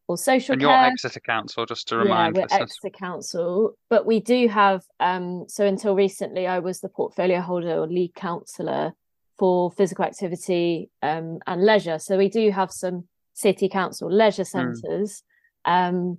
or 0.07 0.17
social 0.17 0.53
and 0.53 0.61
care. 0.61 0.69
you're 0.69 0.91
Exeter 0.91 1.19
Council, 1.19 1.65
just 1.65 1.87
to 1.89 1.97
remind 1.97 2.35
yeah, 2.35 2.41
we're 2.41 2.45
listeners. 2.45 2.61
Exeter 2.61 2.97
Council, 2.97 3.77
but 3.89 4.05
we 4.05 4.19
do 4.19 4.47
have. 4.47 4.83
Um, 4.99 5.45
so 5.47 5.65
until 5.65 5.95
recently, 5.95 6.47
I 6.47 6.59
was 6.59 6.79
the 6.79 6.89
portfolio 6.89 7.41
holder 7.41 7.77
or 7.79 7.87
lead 7.87 8.15
councillor 8.15 8.93
for 9.37 9.71
physical 9.71 10.05
activity 10.05 10.89
um, 11.01 11.39
and 11.47 11.63
leisure. 11.63 11.99
So 11.99 12.17
we 12.17 12.29
do 12.29 12.51
have 12.51 12.71
some 12.71 13.07
city 13.33 13.69
council 13.69 14.11
leisure 14.11 14.43
hmm. 14.43 14.73
centres, 14.73 15.23
mm. 15.65 15.89
um, 15.89 16.17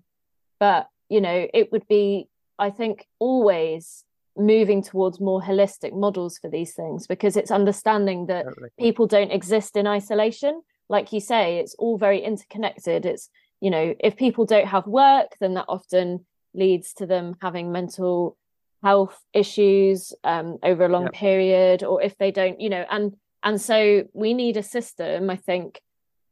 but 0.59 0.89
you 1.09 1.21
know 1.21 1.47
it 1.53 1.73
would 1.73 1.87
be 1.89 2.29
I 2.59 2.71
think 2.71 3.07
always 3.19 4.05
moving 4.37 4.83
towards 4.83 5.21
more 5.21 5.43
holistic 5.43 5.93
models 5.93 6.39
for 6.39 6.49
these 6.49 6.75
things 6.75 7.07
because 7.07 7.37
it's 7.37 7.51
understanding 7.51 8.27
that 8.27 8.45
totally. 8.45 8.69
people 8.79 9.07
don't 9.07 9.31
exist 9.31 9.77
in 9.77 9.87
isolation. 9.87 10.63
Like 10.89 11.13
you 11.13 11.21
say, 11.21 11.59
it's 11.59 11.75
all 11.75 11.99
very 11.99 12.21
interconnected. 12.21 13.07
It's, 13.07 13.29
you 13.61 13.71
know, 13.71 13.95
if 14.01 14.17
people 14.17 14.45
don't 14.45 14.67
have 14.67 14.87
work, 14.87 15.37
then 15.41 15.55
that 15.55 15.67
often 15.69 16.27
leads 16.55 16.95
to 16.95 17.07
them 17.07 17.37
having 17.41 17.73
mental 17.73 18.37
health 18.83 19.19
issues 19.33 20.13
um, 20.25 20.59
over 20.63 20.87
a 20.87 20.89
long 20.89 21.05
yep. 21.05 21.13
period, 21.13 21.85
or 21.85 22.03
if 22.03 22.17
they 22.19 22.31
don't, 22.31 22.61
you 22.61 22.69
know, 22.69 22.85
and 22.91 23.17
and 23.43 23.61
so 23.61 24.05
we 24.13 24.35
need 24.35 24.57
a 24.57 24.63
system. 24.63 25.31
I 25.31 25.37
think 25.37 25.81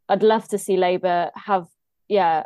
I'd 0.09 0.23
love 0.23 0.49
to 0.49 0.59
see 0.59 0.77
Labour 0.77 1.31
have, 1.35 1.67
yeah, 2.09 2.45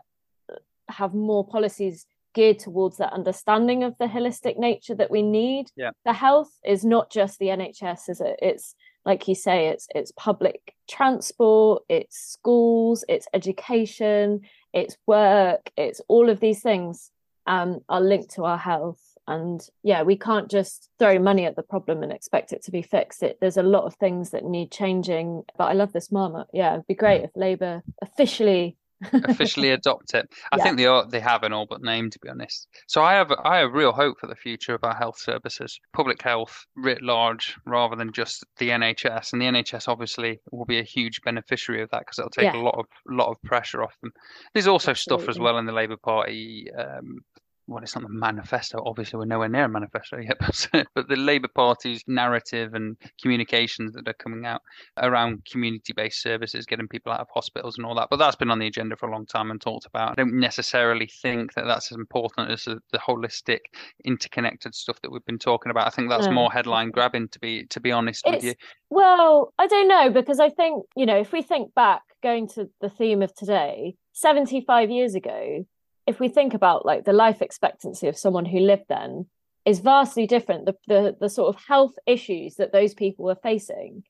have 0.88 1.14
more 1.14 1.46
policies 1.46 2.06
geared 2.34 2.58
towards 2.58 2.98
that 2.98 3.12
understanding 3.12 3.82
of 3.84 3.96
the 3.98 4.06
holistic 4.06 4.58
nature 4.58 4.94
that 4.94 5.10
we 5.10 5.22
need. 5.22 5.66
Yeah. 5.76 5.90
The 6.04 6.12
health 6.12 6.50
is 6.64 6.84
not 6.84 7.10
just 7.10 7.38
the 7.38 7.46
NHS, 7.46 8.10
is 8.10 8.20
it? 8.20 8.38
It's 8.42 8.74
like 9.04 9.28
you 9.28 9.34
say, 9.34 9.68
it's 9.68 9.86
it's 9.94 10.12
public 10.12 10.74
transport, 10.88 11.84
it's 11.88 12.18
schools, 12.18 13.04
it's 13.08 13.28
education, 13.32 14.42
it's 14.72 14.96
work, 15.06 15.70
it's 15.76 16.00
all 16.08 16.28
of 16.28 16.40
these 16.40 16.62
things 16.62 17.10
um, 17.46 17.80
are 17.88 18.00
linked 18.00 18.34
to 18.34 18.44
our 18.44 18.58
health. 18.58 19.00
And 19.26 19.66
yeah, 19.82 20.02
we 20.02 20.16
can't 20.16 20.50
just 20.50 20.90
throw 20.98 21.18
money 21.18 21.46
at 21.46 21.56
the 21.56 21.62
problem 21.62 22.02
and 22.02 22.12
expect 22.12 22.52
it 22.52 22.62
to 22.64 22.70
be 22.70 22.82
fixed. 22.82 23.22
It, 23.22 23.38
there's 23.40 23.56
a 23.56 23.62
lot 23.62 23.84
of 23.84 23.94
things 23.94 24.30
that 24.30 24.44
need 24.44 24.70
changing. 24.70 25.44
But 25.56 25.64
I 25.64 25.72
love 25.72 25.92
this 25.92 26.12
marmot. 26.12 26.48
Yeah, 26.52 26.74
it'd 26.74 26.86
be 26.86 26.94
great 26.94 27.24
if 27.24 27.30
Labour 27.34 27.82
officially 28.02 28.76
officially 29.12 29.70
adopt 29.70 30.14
it. 30.14 30.28
I 30.52 30.56
yeah. 30.56 30.62
think 30.62 30.76
they 30.76 30.86
are, 30.86 31.06
they 31.06 31.20
have 31.20 31.42
an 31.42 31.52
all 31.52 31.66
but 31.66 31.82
name 31.82 32.10
to 32.10 32.18
be 32.18 32.28
honest. 32.28 32.68
So 32.86 33.02
I 33.02 33.14
have 33.14 33.32
I 33.44 33.58
have 33.58 33.72
real 33.72 33.92
hope 33.92 34.18
for 34.20 34.26
the 34.26 34.34
future 34.34 34.74
of 34.74 34.84
our 34.84 34.94
health 34.94 35.18
services, 35.18 35.78
public 35.92 36.22
health 36.22 36.66
writ 36.76 37.02
large, 37.02 37.56
rather 37.66 37.96
than 37.96 38.12
just 38.12 38.44
the 38.58 38.70
NHS. 38.70 39.32
And 39.32 39.42
the 39.42 39.46
NHS 39.46 39.88
obviously 39.88 40.40
will 40.50 40.64
be 40.64 40.78
a 40.78 40.84
huge 40.84 41.20
beneficiary 41.22 41.82
of 41.82 41.90
that 41.90 42.00
because 42.00 42.18
it'll 42.18 42.30
take 42.30 42.54
yeah. 42.54 42.60
a 42.60 42.62
lot 42.62 42.78
of 42.78 42.86
lot 43.08 43.30
of 43.30 43.40
pressure 43.42 43.82
off 43.82 43.94
them. 44.00 44.12
There's 44.52 44.68
also 44.68 44.92
Absolutely. 44.92 45.24
stuff 45.24 45.28
as 45.28 45.38
well 45.38 45.58
in 45.58 45.66
the 45.66 45.72
Labour 45.72 45.96
Party 45.96 46.68
um, 46.78 47.20
well, 47.66 47.82
it's 47.82 47.94
not 47.94 48.02
the 48.02 48.10
manifesto. 48.10 48.82
Obviously, 48.84 49.18
we're 49.18 49.24
nowhere 49.24 49.48
near 49.48 49.64
a 49.64 49.68
manifesto 49.68 50.18
yet, 50.18 50.36
but, 50.40 50.86
but 50.94 51.08
the 51.08 51.16
Labour 51.16 51.48
Party's 51.54 52.02
narrative 52.06 52.74
and 52.74 52.96
communications 53.20 53.92
that 53.94 54.06
are 54.06 54.14
coming 54.14 54.44
out 54.44 54.60
around 55.00 55.44
community-based 55.50 56.20
services, 56.20 56.66
getting 56.66 56.88
people 56.88 57.12
out 57.12 57.20
of 57.20 57.28
hospitals 57.32 57.78
and 57.78 57.86
all 57.86 57.94
that. 57.94 58.08
But 58.10 58.18
that's 58.18 58.36
been 58.36 58.50
on 58.50 58.58
the 58.58 58.66
agenda 58.66 58.96
for 58.96 59.08
a 59.08 59.12
long 59.12 59.26
time 59.26 59.50
and 59.50 59.60
talked 59.60 59.86
about. 59.86 60.12
I 60.12 60.14
don't 60.14 60.38
necessarily 60.38 61.08
think 61.22 61.54
that 61.54 61.64
that's 61.64 61.90
as 61.90 61.96
important 61.96 62.50
as 62.50 62.64
the, 62.64 62.80
the 62.92 62.98
holistic, 62.98 63.60
interconnected 64.04 64.74
stuff 64.74 65.00
that 65.02 65.10
we've 65.10 65.24
been 65.24 65.38
talking 65.38 65.70
about. 65.70 65.86
I 65.86 65.90
think 65.90 66.10
that's 66.10 66.26
hmm. 66.26 66.34
more 66.34 66.52
headline 66.52 66.90
grabbing, 66.90 67.28
to 67.28 67.38
be 67.38 67.66
to 67.66 67.80
be 67.80 67.92
honest 67.92 68.22
it's, 68.26 68.36
with 68.36 68.44
you. 68.44 68.54
Well, 68.90 69.52
I 69.58 69.66
don't 69.66 69.88
know 69.88 70.10
because 70.10 70.38
I 70.38 70.50
think 70.50 70.84
you 70.96 71.06
know 71.06 71.18
if 71.18 71.32
we 71.32 71.42
think 71.42 71.74
back, 71.74 72.02
going 72.22 72.48
to 72.48 72.68
the 72.80 72.90
theme 72.90 73.22
of 73.22 73.34
today, 73.34 73.96
seventy-five 74.12 74.90
years 74.90 75.14
ago 75.14 75.64
if 76.06 76.20
we 76.20 76.28
think 76.28 76.54
about 76.54 76.84
like 76.84 77.04
the 77.04 77.12
life 77.12 77.42
expectancy 77.42 78.08
of 78.08 78.18
someone 78.18 78.44
who 78.44 78.60
lived 78.60 78.84
then 78.88 79.26
is 79.64 79.80
vastly 79.80 80.26
different. 80.26 80.66
The, 80.66 80.76
the 80.86 81.16
the 81.20 81.28
sort 81.28 81.54
of 81.54 81.62
health 81.62 81.94
issues 82.06 82.56
that 82.56 82.72
those 82.72 82.94
people 82.94 83.24
were 83.24 83.34
facing 83.36 84.04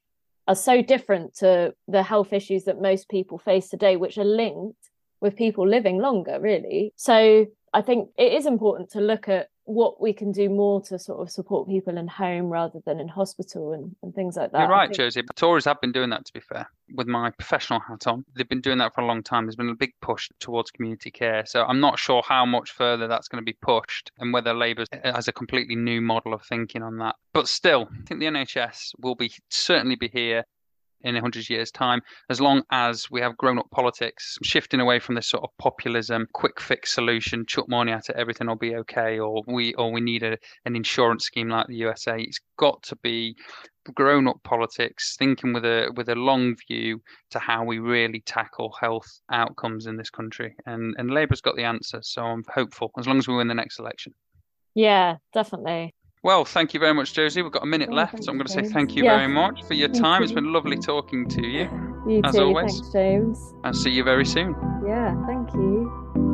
are 0.46 0.54
so 0.54 0.82
different 0.82 1.34
to 1.36 1.74
the 1.88 2.02
health 2.02 2.32
issues 2.32 2.64
that 2.64 2.80
most 2.80 3.08
people 3.08 3.38
face 3.38 3.68
today 3.68 3.96
which 3.96 4.18
are 4.18 4.24
linked 4.24 4.90
with 5.20 5.36
people 5.36 5.66
living 5.66 5.98
longer 5.98 6.38
really. 6.40 6.92
So 6.96 7.46
i 7.72 7.82
think 7.82 8.10
it 8.16 8.32
is 8.32 8.46
important 8.46 8.90
to 8.90 9.00
look 9.00 9.28
at 9.28 9.48
what 9.64 10.00
we 10.00 10.12
can 10.12 10.30
do 10.30 10.48
more 10.48 10.80
to 10.82 10.98
sort 10.98 11.20
of 11.20 11.30
support 11.30 11.68
people 11.68 11.96
in 11.96 12.06
home 12.06 12.50
rather 12.50 12.80
than 12.84 13.00
in 13.00 13.08
hospital 13.08 13.72
and, 13.72 13.94
and 14.02 14.14
things 14.14 14.36
like 14.36 14.52
that. 14.52 14.60
You're 14.60 14.68
right, 14.68 14.92
Josie. 14.92 15.22
But 15.22 15.36
Tories 15.36 15.64
have 15.64 15.80
been 15.80 15.92
doing 15.92 16.10
that, 16.10 16.24
to 16.26 16.32
be 16.32 16.40
fair, 16.40 16.68
with 16.94 17.06
my 17.06 17.30
professional 17.30 17.80
hat 17.80 18.06
on. 18.06 18.24
They've 18.34 18.48
been 18.48 18.60
doing 18.60 18.78
that 18.78 18.94
for 18.94 19.00
a 19.00 19.06
long 19.06 19.22
time. 19.22 19.46
There's 19.46 19.56
been 19.56 19.70
a 19.70 19.74
big 19.74 19.92
push 20.02 20.28
towards 20.38 20.70
community 20.70 21.10
care. 21.10 21.44
So 21.46 21.64
I'm 21.64 21.80
not 21.80 21.98
sure 21.98 22.22
how 22.26 22.44
much 22.44 22.72
further 22.72 23.06
that's 23.08 23.28
going 23.28 23.42
to 23.42 23.44
be 23.44 23.56
pushed 23.62 24.10
and 24.18 24.32
whether 24.32 24.52
Labour 24.52 24.84
uh, 24.92 25.12
has 25.12 25.28
a 25.28 25.32
completely 25.32 25.76
new 25.76 26.00
model 26.00 26.34
of 26.34 26.42
thinking 26.42 26.82
on 26.82 26.98
that. 26.98 27.16
But 27.32 27.48
still, 27.48 27.88
I 27.90 28.06
think 28.06 28.20
the 28.20 28.26
NHS 28.26 28.92
will 29.00 29.14
be 29.14 29.32
certainly 29.48 29.96
be 29.96 30.08
here 30.08 30.44
in 31.04 31.14
100 31.14 31.48
years' 31.48 31.70
time, 31.70 32.00
as 32.30 32.40
long 32.40 32.62
as 32.70 33.10
we 33.10 33.20
have 33.20 33.36
grown 33.36 33.58
up 33.58 33.70
politics 33.70 34.38
shifting 34.42 34.80
away 34.80 34.98
from 34.98 35.14
this 35.14 35.28
sort 35.28 35.44
of 35.44 35.50
populism, 35.58 36.26
quick 36.32 36.60
fix 36.60 36.94
solution, 36.94 37.44
chuck 37.46 37.68
money 37.68 37.92
at 37.92 38.08
it, 38.08 38.16
everything 38.16 38.46
will 38.46 38.56
be 38.56 38.76
okay, 38.76 39.18
or 39.18 39.42
we 39.46 39.74
or 39.74 39.92
we 39.92 40.00
need 40.00 40.22
a, 40.22 40.36
an 40.64 40.76
insurance 40.76 41.24
scheme 41.24 41.48
like 41.48 41.66
the 41.66 41.76
USA. 41.76 42.18
It's 42.18 42.40
got 42.56 42.82
to 42.84 42.96
be 42.96 43.36
grown 43.94 44.26
up 44.26 44.42
politics, 44.44 45.16
thinking 45.18 45.52
with 45.52 45.64
a 45.64 45.92
with 45.96 46.08
a 46.08 46.14
long 46.14 46.56
view 46.68 47.02
to 47.30 47.38
how 47.38 47.64
we 47.64 47.78
really 47.78 48.20
tackle 48.20 48.74
health 48.80 49.20
outcomes 49.30 49.86
in 49.86 49.96
this 49.96 50.10
country. 50.10 50.54
And 50.66 50.94
and 50.98 51.10
Labour's 51.10 51.40
got 51.40 51.56
the 51.56 51.64
answer, 51.64 52.00
so 52.02 52.22
I'm 52.22 52.44
hopeful 52.52 52.90
as 52.98 53.06
long 53.06 53.18
as 53.18 53.28
we 53.28 53.36
win 53.36 53.48
the 53.48 53.54
next 53.54 53.78
election. 53.78 54.14
Yeah, 54.74 55.16
definitely. 55.32 55.94
Well, 56.24 56.46
thank 56.46 56.72
you 56.72 56.80
very 56.80 56.94
much, 56.94 57.12
Josie. 57.12 57.42
We've 57.42 57.52
got 57.52 57.64
a 57.64 57.66
minute 57.66 57.90
oh, 57.92 57.96
left, 57.96 58.24
so 58.24 58.32
I'm 58.32 58.38
going 58.38 58.46
to 58.46 58.52
say 58.52 58.62
thank 58.62 58.96
you 58.96 59.04
yeah. 59.04 59.18
very 59.18 59.28
much 59.28 59.62
for 59.64 59.74
your 59.74 59.90
time. 59.90 60.22
It's 60.22 60.32
been 60.32 60.54
lovely 60.54 60.78
talking 60.78 61.28
to 61.28 61.46
you. 61.46 61.68
You 62.08 62.22
as 62.24 62.34
too. 62.34 62.44
always. 62.44 62.80
Thanks, 62.80 62.88
James. 62.94 63.54
I'll 63.62 63.74
see 63.74 63.90
you 63.90 64.04
very 64.04 64.24
soon. 64.24 64.56
Yeah, 64.86 65.14
thank 65.26 65.52
you. 65.52 66.33